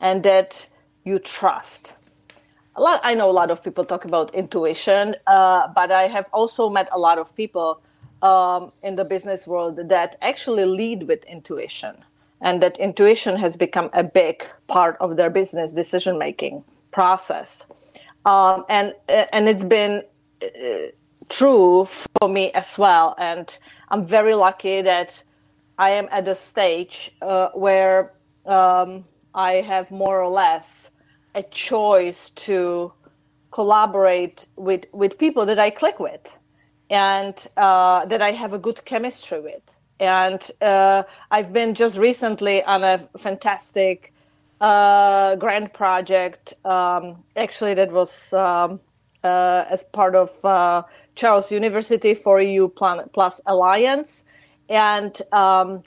and 0.00 0.22
that 0.24 0.68
you 1.04 1.18
trust. 1.18 1.94
A 2.76 2.80
lot, 2.80 3.00
I 3.04 3.14
know 3.14 3.28
a 3.28 3.32
lot 3.32 3.50
of 3.50 3.62
people 3.62 3.84
talk 3.84 4.04
about 4.04 4.34
intuition, 4.34 5.16
uh, 5.26 5.68
but 5.74 5.92
I 5.92 6.04
have 6.04 6.26
also 6.32 6.70
met 6.70 6.88
a 6.92 6.98
lot 6.98 7.18
of 7.18 7.34
people 7.36 7.80
um, 8.22 8.72
in 8.82 8.96
the 8.96 9.04
business 9.04 9.46
world 9.46 9.88
that 9.88 10.16
actually 10.22 10.64
lead 10.64 11.08
with 11.08 11.24
intuition 11.24 11.96
and 12.40 12.62
that 12.62 12.78
intuition 12.78 13.36
has 13.36 13.56
become 13.56 13.90
a 13.92 14.02
big 14.04 14.44
part 14.68 14.96
of 15.00 15.16
their 15.16 15.30
business 15.30 15.72
decision 15.72 16.18
making 16.18 16.64
process 16.92 17.66
um, 18.24 18.64
and 18.68 18.94
and 19.08 19.48
it's 19.48 19.64
been 19.64 20.02
uh, 20.42 20.46
true 21.28 21.86
for 21.86 22.28
me 22.28 22.50
as 22.52 22.78
well 22.78 23.14
and 23.18 23.58
i'm 23.90 24.04
very 24.04 24.34
lucky 24.34 24.82
that 24.82 25.22
i 25.78 25.90
am 25.90 26.08
at 26.10 26.26
a 26.28 26.34
stage 26.34 27.10
uh, 27.22 27.48
where 27.54 28.12
um, 28.46 29.04
i 29.34 29.52
have 29.54 29.90
more 29.90 30.20
or 30.20 30.30
less 30.30 30.90
a 31.34 31.42
choice 31.42 32.30
to 32.30 32.92
collaborate 33.50 34.46
with 34.56 34.86
with 34.92 35.18
people 35.18 35.44
that 35.46 35.58
i 35.58 35.70
click 35.70 36.00
with 36.00 36.32
and 36.92 37.46
uh, 37.56 38.04
that 38.04 38.20
I 38.20 38.32
have 38.32 38.52
a 38.52 38.58
good 38.58 38.84
chemistry 38.84 39.40
with. 39.40 39.62
And 39.98 40.46
uh, 40.60 41.04
I've 41.30 41.52
been 41.52 41.74
just 41.74 41.96
recently 41.96 42.62
on 42.64 42.84
a 42.84 43.08
fantastic 43.16 44.12
uh, 44.60 45.36
grant 45.36 45.72
project. 45.72 46.52
Um, 46.66 47.24
actually, 47.34 47.74
that 47.74 47.92
was 47.92 48.32
um, 48.34 48.80
uh, 49.24 49.64
as 49.70 49.84
part 49.92 50.14
of 50.14 50.44
uh, 50.44 50.82
Charles 51.14 51.52
University 51.52 52.14
4EU+ 52.14 53.40
Alliance, 53.46 54.24
and 54.68 55.20
um, 55.32 55.82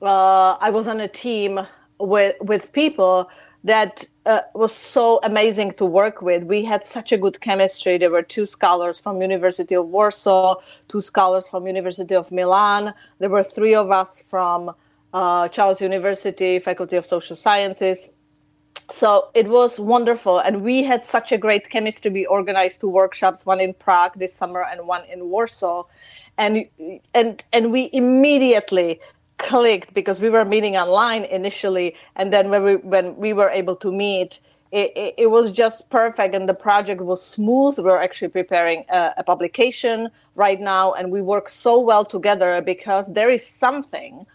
uh, 0.00 0.56
I 0.60 0.70
was 0.70 0.88
on 0.88 1.00
a 1.00 1.08
team 1.08 1.60
with 1.98 2.34
with 2.40 2.72
people 2.72 3.28
that 3.64 4.04
uh, 4.26 4.40
was 4.54 4.74
so 4.74 5.20
amazing 5.22 5.72
to 5.72 5.84
work 5.84 6.20
with. 6.20 6.42
We 6.44 6.64
had 6.64 6.84
such 6.84 7.12
a 7.12 7.18
good 7.18 7.40
chemistry. 7.40 7.96
There 7.96 8.10
were 8.10 8.22
two 8.22 8.46
scholars 8.46 8.98
from 8.98 9.20
University 9.22 9.74
of 9.76 9.86
Warsaw, 9.86 10.56
two 10.88 11.00
scholars 11.00 11.48
from 11.48 11.66
University 11.66 12.14
of 12.14 12.32
Milan. 12.32 12.92
There 13.18 13.30
were 13.30 13.44
three 13.44 13.74
of 13.74 13.90
us 13.90 14.22
from 14.22 14.74
uh, 15.12 15.48
Charles 15.48 15.80
University, 15.80 16.58
Faculty 16.58 16.96
of 16.96 17.06
Social 17.06 17.36
Sciences. 17.36 18.08
So 18.90 19.30
it 19.34 19.48
was 19.48 19.78
wonderful, 19.78 20.38
and 20.38 20.62
we 20.62 20.82
had 20.82 21.02
such 21.02 21.32
a 21.32 21.38
great 21.38 21.70
chemistry. 21.70 22.10
We 22.10 22.26
organized 22.26 22.80
two 22.80 22.90
workshops, 22.90 23.46
one 23.46 23.60
in 23.60 23.74
Prague 23.74 24.14
this 24.16 24.34
summer 24.34 24.66
and 24.70 24.86
one 24.86 25.04
in 25.06 25.30
Warsaw, 25.30 25.84
and 26.36 26.66
and 27.14 27.42
and 27.52 27.72
we 27.72 27.90
immediately 27.92 29.00
clicked 29.38 29.94
because 29.94 30.20
we 30.20 30.30
were 30.30 30.44
meeting 30.44 30.76
online 30.76 31.24
initially. 31.24 31.96
And 32.16 32.32
then 32.32 32.50
when 32.50 32.62
we 32.64 32.76
when 32.76 33.16
we 33.16 33.32
were 33.32 33.50
able 33.50 33.76
to 33.76 33.90
meet 33.90 34.40
it, 34.72 34.90
it, 34.96 35.14
it 35.18 35.26
was 35.30 35.52
just 35.52 35.90
perfect. 35.90 36.34
And 36.34 36.48
the 36.48 36.54
project 36.54 37.00
was 37.02 37.22
smooth. 37.22 37.78
We're 37.78 37.98
actually 37.98 38.28
preparing 38.28 38.84
a, 38.88 39.12
a, 39.18 39.22
publication 39.22 40.08
right 40.34 40.60
now. 40.60 40.94
And 40.94 41.12
we 41.12 41.20
work 41.20 41.48
so 41.48 41.78
well 41.78 42.04
together 42.04 42.62
because 42.62 43.12
there 43.12 43.28
is 43.28 43.46
something 43.46 44.26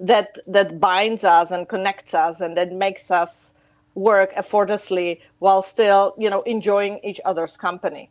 that 0.00 0.36
that 0.48 0.80
binds 0.80 1.22
us 1.22 1.52
and 1.52 1.68
connects 1.68 2.12
us 2.14 2.40
and 2.40 2.56
that 2.56 2.72
makes 2.72 3.12
us 3.12 3.53
work 3.94 4.30
effortlessly 4.36 5.20
while 5.40 5.62
still 5.62 6.14
you 6.18 6.30
know 6.30 6.42
enjoying 6.42 7.00
each 7.04 7.20
other's 7.24 7.56
company 7.56 8.10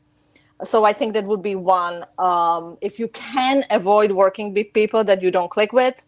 so 0.64 0.86
i 0.86 0.94
think 0.94 1.14
that 1.14 1.26
would 1.26 1.44
be 1.44 1.56
one 1.56 2.06
um, 2.20 2.78
if 2.82 3.00
you 3.00 3.08
can 3.10 3.64
avoid 3.72 4.12
working 4.12 4.54
with 4.54 4.72
people 4.74 5.04
that 5.04 5.22
you 5.22 5.32
don't 5.32 5.52
click 5.52 5.74
with 5.74 6.02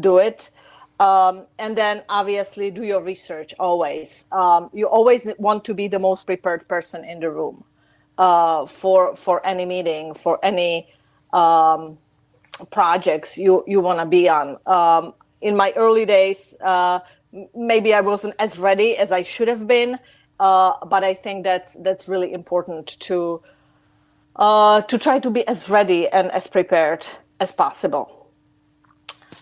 do 0.00 0.18
it. 0.18 0.50
Um, 1.00 1.46
and 1.58 1.76
then 1.76 2.02
obviously 2.08 2.70
do 2.70 2.82
your 2.84 3.02
research 3.02 3.54
always. 3.58 4.26
Um, 4.32 4.70
you 4.74 4.88
always 4.88 5.28
want 5.38 5.64
to 5.66 5.74
be 5.74 5.88
the 5.88 5.98
most 5.98 6.26
prepared 6.26 6.68
person 6.68 7.04
in 7.04 7.20
the 7.20 7.30
room 7.30 7.64
uh, 8.18 8.66
for 8.66 9.16
for 9.16 9.44
any 9.46 9.66
meeting, 9.66 10.14
for 10.14 10.38
any 10.44 10.88
um, 11.32 11.98
projects 12.70 13.38
you 13.38 13.64
you 13.66 13.80
want 13.80 14.00
to 14.00 14.06
be 14.06 14.28
on. 14.28 14.58
Um, 14.66 15.14
in 15.42 15.56
my 15.56 15.72
early 15.76 16.06
days, 16.06 16.54
uh, 16.64 17.00
maybe 17.54 17.94
I 17.94 18.00
wasn't 18.00 18.34
as 18.38 18.58
ready 18.58 18.96
as 18.96 19.12
I 19.12 19.22
should 19.22 19.48
have 19.48 19.66
been, 19.66 19.98
uh, 20.40 20.72
but 20.86 21.04
I 21.04 21.14
think 21.14 21.44
that's 21.44 21.74
that's 21.80 22.08
really 22.08 22.32
important 22.32 22.98
to 23.00 23.42
uh, 24.36 24.82
to 24.82 24.98
try 24.98 25.18
to 25.18 25.30
be 25.30 25.46
as 25.46 25.68
ready 25.68 26.08
and 26.08 26.30
as 26.30 26.46
prepared 26.46 27.06
as 27.40 27.52
possible 27.52 28.18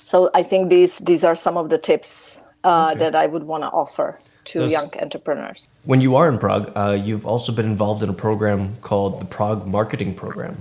so 0.06 0.30
I 0.34 0.42
think 0.42 0.70
these 0.70 0.98
these 0.98 1.24
are 1.24 1.34
some 1.34 1.56
of 1.56 1.68
the 1.68 1.78
tips 1.78 2.40
uh, 2.64 2.90
okay. 2.90 2.98
that 3.00 3.14
I 3.14 3.26
would 3.26 3.44
want 3.44 3.62
to 3.62 3.68
offer 3.68 4.20
to 4.46 4.60
Those, 4.60 4.72
young 4.72 4.90
entrepreneurs. 5.02 5.68
When 5.84 6.00
you 6.00 6.14
are 6.16 6.28
in 6.28 6.38
Prague, 6.38 6.70
uh, 6.76 6.96
you've 7.06 7.26
also 7.26 7.52
been 7.52 7.66
involved 7.66 8.02
in 8.02 8.08
a 8.08 8.18
program 8.26 8.76
called 8.82 9.20
the 9.20 9.24
Prague 9.24 9.66
Marketing 9.66 10.14
Program. 10.14 10.56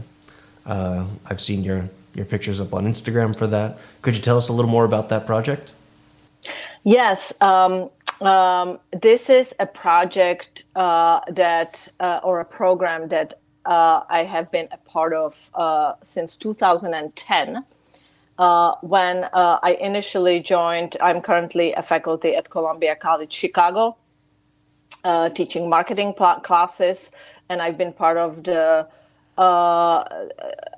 Uh, 0.65 1.05
I've 1.27 1.41
seen 1.41 1.63
your 1.63 1.89
your 2.15 2.25
pictures 2.25 2.59
up 2.59 2.73
on 2.73 2.85
Instagram 2.85 3.37
for 3.37 3.47
that. 3.47 3.77
Could 4.01 4.15
you 4.15 4.21
tell 4.21 4.37
us 4.37 4.49
a 4.49 4.53
little 4.53 4.71
more 4.71 4.85
about 4.85 5.09
that 5.09 5.25
project? 5.25 5.73
Yes. 6.85 7.33
Um, 7.41 7.89
um, 8.21 8.79
this 8.93 9.29
is 9.29 9.53
a 9.59 9.65
project 9.65 10.63
uh, 10.75 11.19
that, 11.29 11.89
uh, 11.99 12.21
or 12.23 12.39
a 12.39 12.45
program 12.45 13.09
that 13.09 13.39
uh, 13.65 14.03
I 14.09 14.19
have 14.19 14.51
been 14.51 14.69
a 14.71 14.77
part 14.77 15.13
of 15.13 15.51
since 16.01 16.37
2010 16.37 17.65
uh, 18.37 18.75
when 18.81 19.23
uh, 19.33 19.59
I 19.63 19.77
initially 19.79 20.39
joined, 20.39 20.97
I'm 21.01 21.21
currently 21.21 21.73
a 21.73 21.81
faculty 21.81 22.35
at 22.35 22.49
Columbia 22.49 22.95
College 22.95 23.31
Chicago, 23.31 23.97
uh, 25.03 25.29
teaching 25.29 25.69
marketing 25.69 26.13
pl- 26.13 26.41
classes, 26.43 27.11
and 27.49 27.61
I've 27.61 27.77
been 27.77 27.93
part 27.93 28.17
of 28.17 28.43
the 28.43 28.87
uh, 29.37 30.03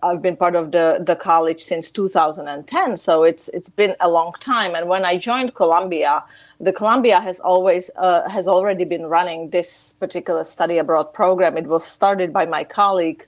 I've 0.04 0.22
been 0.22 0.36
part 0.36 0.56
of 0.56 0.72
the 0.72 1.04
the 1.06 1.16
college 1.16 1.64
since 1.64 1.92
2010. 1.92 2.98
So 2.98 3.24
it's 3.24 3.50
it's 3.50 3.70
been 3.70 3.96
a 4.00 4.10
long 4.10 4.34
time. 4.40 4.76
And 4.76 4.88
when 4.88 5.06
I 5.06 5.18
joined 5.18 5.54
Columbia, 5.54 6.24
the 6.60 6.74
Columbia 6.74 7.20
has 7.20 7.40
always 7.40 7.92
uh, 7.98 8.28
has 8.30 8.48
already 8.48 8.86
been 8.86 9.06
running 9.06 9.50
this 9.52 9.94
particular 10.00 10.44
study 10.44 10.78
abroad 10.80 11.14
program. 11.14 11.58
It 11.58 11.68
was 11.68 11.86
started 11.86 12.34
by 12.34 12.46
my 12.46 12.64
colleague. 12.64 13.26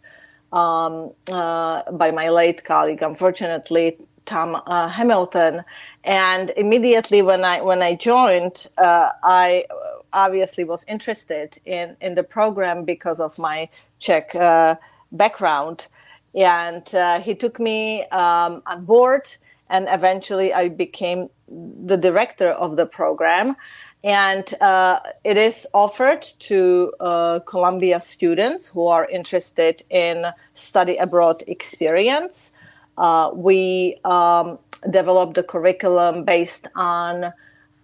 Um, 0.52 1.12
uh, 1.32 1.92
by 1.92 2.10
my 2.10 2.30
late 2.30 2.63
colleague, 2.63 3.04
unfortunately, 3.04 3.98
Tom 4.26 4.56
uh, 4.65 4.88
Hamilton, 4.88 5.63
and 6.04 6.52
immediately 6.58 7.22
when 7.22 7.44
I 7.44 7.62
when 7.62 7.84
I 7.84 7.94
joined, 7.94 8.65
uh, 8.80 9.10
I 9.24 9.65
obviously 10.12 10.63
was 10.63 10.86
interested 10.88 11.60
in 11.65 11.98
in 12.02 12.15
the 12.15 12.24
program 12.24 12.84
because 12.84 13.20
of 13.20 13.38
my 13.38 13.70
Czech 14.00 14.34
uh, 14.34 14.76
background, 15.12 15.88
and 16.36 16.93
uh, 16.95 17.19
he 17.19 17.36
took 17.36 17.60
me 17.60 18.04
um, 18.08 18.62
on 18.65 18.86
board, 18.86 19.30
and 19.69 19.88
eventually 19.89 20.54
I 20.54 20.69
became 20.69 21.30
the 21.48 21.98
director 21.98 22.50
of 22.50 22.76
the 22.76 22.86
program. 22.86 23.56
And 24.04 24.45
uh, 24.62 25.02
it 25.26 25.36
is 25.36 25.67
offered 25.74 26.22
to 26.22 26.93
uh, 27.02 27.39
Columbia 27.45 28.00
students 28.00 28.67
who 28.67 28.88
are 28.88 29.06
interested 29.10 29.84
in 29.89 30.26
study 30.54 30.95
abroad 30.95 31.43
experience. 31.48 32.54
Uh, 32.98 33.32
we 33.34 33.98
um, 34.06 34.58
developed 34.89 35.34
the 35.34 35.43
curriculum 35.43 36.24
based 36.24 36.67
on 36.76 37.34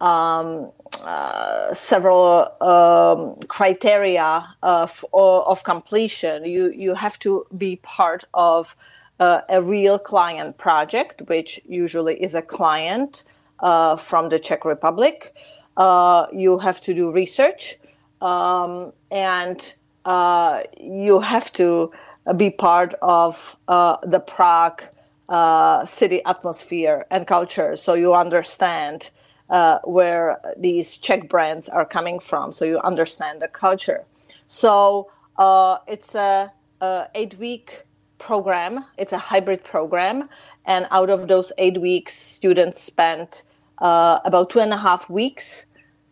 um, 0.00 0.70
uh, 1.04 1.74
several 1.74 2.48
um, 2.60 3.36
criteria 3.48 4.46
of, 4.62 5.04
of 5.12 5.62
completion. 5.64 6.44
You, 6.44 6.72
you 6.74 6.94
have 6.94 7.18
to 7.20 7.44
be 7.58 7.76
part 7.76 8.24
of 8.34 8.76
uh, 9.18 9.40
a 9.48 9.62
real 9.62 9.98
client 9.98 10.58
project, 10.58 11.22
which 11.26 11.60
usually 11.66 12.22
is 12.22 12.34
a 12.34 12.42
client 12.42 13.24
uh, 13.60 13.96
from 13.96 14.28
the 14.28 14.38
Czech 14.38 14.64
Republic. 14.64 15.34
Uh, 15.76 16.26
you 16.32 16.58
have 16.58 16.80
to 16.80 16.94
do 16.94 17.10
research 17.10 17.76
um, 18.20 18.92
and 19.10 19.74
uh, 20.04 20.60
you 20.78 21.20
have 21.20 21.52
to 21.52 21.90
be 22.36 22.50
part 22.50 22.94
of 23.02 23.56
the 23.66 24.22
Prague 24.26 24.82
uh, 25.28 25.84
city 25.84 26.22
atmosphere 26.24 27.04
and 27.10 27.26
culture 27.26 27.74
so 27.76 27.94
you 27.94 28.14
understand 28.14 29.10
uh, 29.50 29.78
where 29.84 30.38
these 30.56 30.96
Czech 30.96 31.28
brands 31.28 31.68
are 31.68 31.84
coming 31.84 32.18
from 32.18 32.52
so 32.52 32.64
you 32.64 32.78
understand 32.80 33.40
the 33.40 33.48
culture. 33.48 34.04
So 34.46 35.10
uh, 35.38 35.78
it's 35.86 36.14
a, 36.14 36.52
a, 36.80 37.08
eight 37.14 37.38
week 37.38 37.84
program. 38.18 38.84
It's 38.98 39.12
a 39.12 39.18
hybrid 39.18 39.64
program 39.64 40.28
and 40.64 40.86
out 40.90 41.10
of 41.10 41.28
those 41.28 41.52
eight 41.58 41.80
weeks 41.80 42.14
students 42.14 42.80
spent 42.80 43.44
uh, 43.78 44.18
about 44.24 44.50
two 44.50 44.60
and 44.60 44.72
a 44.72 44.76
half 44.76 45.08
weeks 45.08 45.66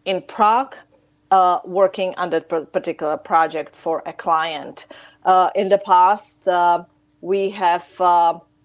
in 0.05 0.23
prague 0.23 0.77
uh, 1.31 1.59
working 1.65 2.15
on 2.17 2.31
that 2.31 2.49
particular 2.49 3.17
project 3.17 3.75
for 3.75 4.03
a 4.07 4.13
client. 4.13 4.87
Uh, 5.25 5.51
in 5.57 5.71
the 5.71 5.79
past 5.79 6.47
we 7.21 7.51
have 7.51 8.01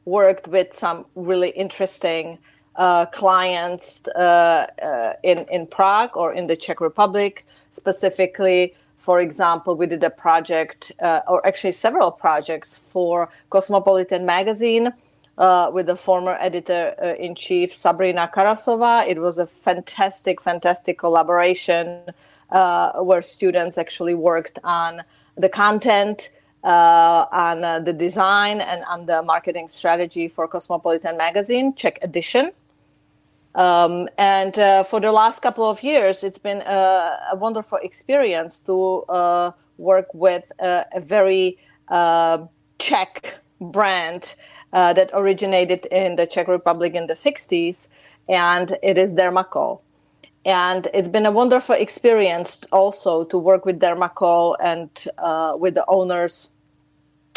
worked 0.05 0.47
with 0.47 0.73
some 0.73 1.05
really 1.15 1.49
interesting 1.51 2.37
uh, 2.79 3.05
clients 3.07 4.07
uh, 4.15 4.65
uh, 4.81 5.13
in 5.21 5.45
in 5.51 5.67
Prague 5.67 6.15
or 6.15 6.33
in 6.33 6.47
the 6.47 6.55
Czech 6.55 6.81
Republic 6.81 7.45
specifically. 7.69 8.73
For 8.97 9.19
example, 9.19 9.75
we 9.75 9.85
did 9.85 10.03
a 10.03 10.09
project, 10.09 10.91
uh, 11.01 11.21
or 11.27 11.45
actually 11.45 11.71
several 11.71 12.11
projects 12.11 12.79
for 12.91 13.29
Cosmopolitan 13.49 14.25
magazine 14.25 14.91
uh, 15.37 15.71
with 15.73 15.85
the 15.85 15.95
former 15.95 16.35
editor 16.39 16.95
uh, 17.01 17.25
in 17.25 17.35
chief 17.35 17.71
Sabrina 17.73 18.29
Karasova. 18.33 19.07
It 19.07 19.19
was 19.19 19.37
a 19.37 19.45
fantastic, 19.45 20.41
fantastic 20.41 20.97
collaboration 20.97 21.85
where 22.49 23.21
students 23.21 23.77
actually 23.77 24.15
worked 24.15 24.57
on 24.63 25.03
the 25.37 25.49
content 25.49 26.31
uh, 26.63 27.25
on 27.31 27.63
uh, 27.63 27.79
the 27.79 27.93
design 27.93 28.59
and 28.59 28.83
on 28.85 29.05
the 29.05 29.21
marketing 29.23 29.67
strategy 29.67 30.27
for 30.27 30.47
Cosmopolitan 30.47 31.15
magazine, 31.17 31.73
Czech 31.73 31.99
edition. 32.01 32.51
Um, 33.55 34.07
and 34.17 34.57
uh, 34.59 34.83
for 34.83 34.99
the 34.99 35.11
last 35.11 35.41
couple 35.41 35.69
of 35.69 35.81
years, 35.83 36.23
it's 36.23 36.37
been 36.37 36.61
a, 36.61 37.17
a 37.31 37.35
wonderful 37.35 37.79
experience 37.81 38.59
to 38.61 39.03
uh, 39.09 39.51
work 39.77 40.13
with 40.13 40.51
a, 40.59 40.85
a 40.93 40.99
very 40.99 41.57
uh, 41.87 42.45
Czech 42.77 43.39
brand 43.59 44.35
uh, 44.71 44.93
that 44.93 45.09
originated 45.13 45.85
in 45.87 46.15
the 46.15 46.27
Czech 46.27 46.47
Republic 46.47 46.93
in 46.93 47.07
the 47.07 47.13
60s, 47.13 47.89
and 48.27 48.77
it 48.83 48.97
is 48.97 49.13
Dermacol. 49.13 49.81
And 50.45 50.87
it's 50.93 51.09
been 51.09 51.25
a 51.25 51.31
wonderful 51.31 51.75
experience 51.75 52.61
also 52.71 53.25
to 53.25 53.37
work 53.37 53.65
with 53.65 53.79
Dermacol 53.79 54.55
and 54.61 54.89
uh, 55.17 55.53
with 55.57 55.75
the 55.75 55.85
owners 55.87 56.49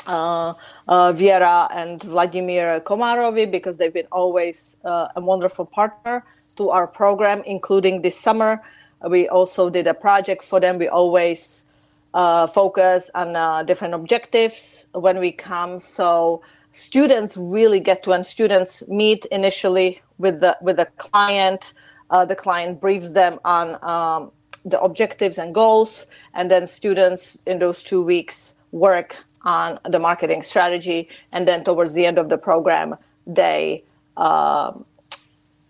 uh, 0.06 0.54
uh, 0.88 1.12
Viera 1.12 1.68
and 1.72 2.02
Vladimir 2.02 2.80
Komarovi 2.80 3.50
because 3.50 3.78
they've 3.78 3.92
been 3.92 4.08
always 4.10 4.76
uh, 4.84 5.08
a 5.16 5.20
wonderful 5.20 5.66
partner 5.66 6.24
to 6.56 6.70
our 6.70 6.86
program, 6.86 7.42
including 7.46 8.02
this 8.02 8.18
summer. 8.18 8.62
We 9.08 9.28
also 9.28 9.70
did 9.70 9.86
a 9.86 9.94
project 9.94 10.42
for 10.42 10.60
them. 10.60 10.78
We 10.78 10.88
always 10.88 11.66
uh, 12.14 12.46
focus 12.46 13.10
on 13.14 13.36
uh, 13.36 13.62
different 13.62 13.94
objectives 13.94 14.86
when 14.92 15.18
we 15.18 15.32
come. 15.32 15.78
So 15.78 16.42
students 16.72 17.36
really 17.36 17.80
get 17.80 18.02
to, 18.04 18.12
and 18.12 18.24
students 18.24 18.86
meet 18.88 19.24
initially 19.26 20.02
with 20.18 20.40
the 20.40 20.56
with 20.60 20.76
the 20.76 20.86
client. 20.98 21.74
The 22.10 22.36
client 22.36 22.78
briefs 22.78 23.12
them 23.14 23.40
on 23.42 23.78
um, 23.82 24.32
the 24.66 24.78
objectives 24.80 25.38
and 25.38 25.54
goals, 25.54 26.06
and 26.34 26.50
then 26.50 26.66
students 26.66 27.38
in 27.46 27.58
those 27.58 27.82
two 27.82 28.02
weeks 28.02 28.54
work 28.70 29.16
on 29.44 29.78
the 29.88 29.98
marketing 29.98 30.42
strategy, 30.42 31.08
and 31.32 31.46
then 31.46 31.64
towards 31.64 31.94
the 31.94 32.06
end 32.06 32.18
of 32.18 32.28
the 32.28 32.38
program, 32.38 32.96
they 33.26 33.84
uh, 34.16 34.72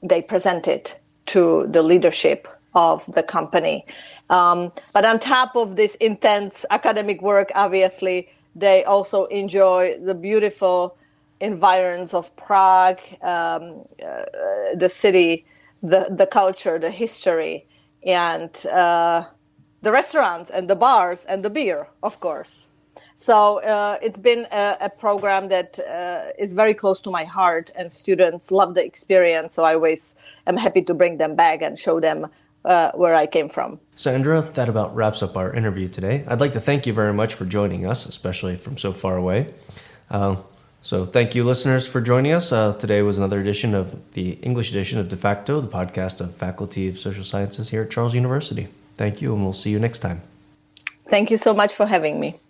they 0.02 0.20
present 0.22 0.66
it 0.68 0.98
to 1.26 1.66
the 1.68 1.82
leadership 1.82 2.48
of 2.74 3.06
the 3.14 3.22
company. 3.22 3.87
Um, 4.30 4.72
but 4.94 5.04
on 5.04 5.18
top 5.18 5.56
of 5.56 5.76
this 5.76 5.94
intense 5.96 6.64
academic 6.70 7.22
work, 7.22 7.50
obviously, 7.54 8.28
they 8.56 8.85
also 8.85 9.26
enjoy 9.26 9.98
the 9.98 10.14
beautiful 10.14 10.96
environs 11.40 12.14
of 12.14 12.35
Prague, 12.37 13.00
um, 13.22 13.85
uh, 14.04 14.24
the 14.74 14.88
city, 14.88 15.44
the, 15.82 16.06
the 16.11 16.26
culture, 16.26 16.78
the 16.78 16.90
history, 16.90 17.66
and 18.06 18.66
uh, 18.66 19.24
the 19.82 19.92
restaurants 19.92 20.50
and 20.50 20.68
the 20.68 20.76
bars 20.76 21.24
and 21.24 21.44
the 21.44 21.50
beer, 21.50 21.88
of 22.02 22.20
course. 22.20 22.68
So 23.22 23.62
uh, 23.62 23.98
it's 24.02 24.18
been 24.18 24.48
a, 24.50 24.76
a 24.80 24.90
program 24.90 25.46
that 25.46 25.78
uh, 25.78 26.32
is 26.37 26.54
very 26.54 26.74
close 26.74 27.00
to 27.02 27.11
my 27.12 27.22
heart, 27.22 27.70
and 27.76 27.92
students 27.92 28.50
love 28.50 28.74
the 28.74 28.85
experience. 28.85 29.54
So 29.54 29.62
I 29.62 29.74
always 29.74 30.16
am 30.48 30.56
happy 30.56 30.82
to 30.82 30.92
bring 30.92 31.18
them 31.18 31.37
back 31.37 31.62
and 31.62 31.78
show 31.78 32.00
them 32.00 32.26
uh, 32.64 32.90
where 32.96 33.14
I 33.14 33.26
came 33.26 33.48
from. 33.48 33.78
Sandra, 33.94 34.40
that 34.54 34.68
about 34.68 34.92
wraps 34.96 35.22
up 35.22 35.37
our 35.37 35.54
interview 35.54 35.88
today. 35.88 36.24
I'd 36.26 36.40
like 36.40 36.52
to 36.54 36.61
thank 36.61 36.85
you 36.85 36.92
very 36.92 37.14
much 37.14 37.35
for 37.35 37.44
joining 37.44 37.87
us, 37.87 38.06
especially 38.06 38.56
from 38.56 38.76
so 38.76 38.92
far 38.92 39.16
away. 39.16 39.54
Uh, 40.11 40.37
so, 40.85 41.06
thank 41.06 41.37
you, 41.37 41.44
listeners, 41.44 41.87
for 41.87 42.00
joining 42.00 42.32
us. 42.32 42.50
Uh, 42.50 42.72
today 42.74 43.02
was 43.02 43.18
another 43.18 43.40
edition 43.40 43.72
of 43.72 44.12
the 44.14 44.32
English 44.42 44.70
edition 44.70 44.98
of 44.98 45.08
De 45.08 45.16
facto, 45.16 45.61
the 45.61 45.68
podcast 45.68 46.20
of 46.20 46.35
Faculty 46.35 46.88
of 46.88 46.98
Social 46.98 47.22
Sciences 47.22 47.68
here 47.68 47.82
at 47.82 47.90
Charles 47.92 48.16
University. 48.16 48.66
Thank 48.96 49.22
you, 49.22 49.32
and 49.32 49.44
we'll 49.44 49.52
see 49.52 49.70
you 49.70 49.78
next 49.78 50.00
time. 50.00 50.22
Thank 51.06 51.30
you 51.30 51.37
so 51.37 51.54
much 51.54 51.72
for 51.72 51.87
having 51.87 52.18
me. 52.18 52.40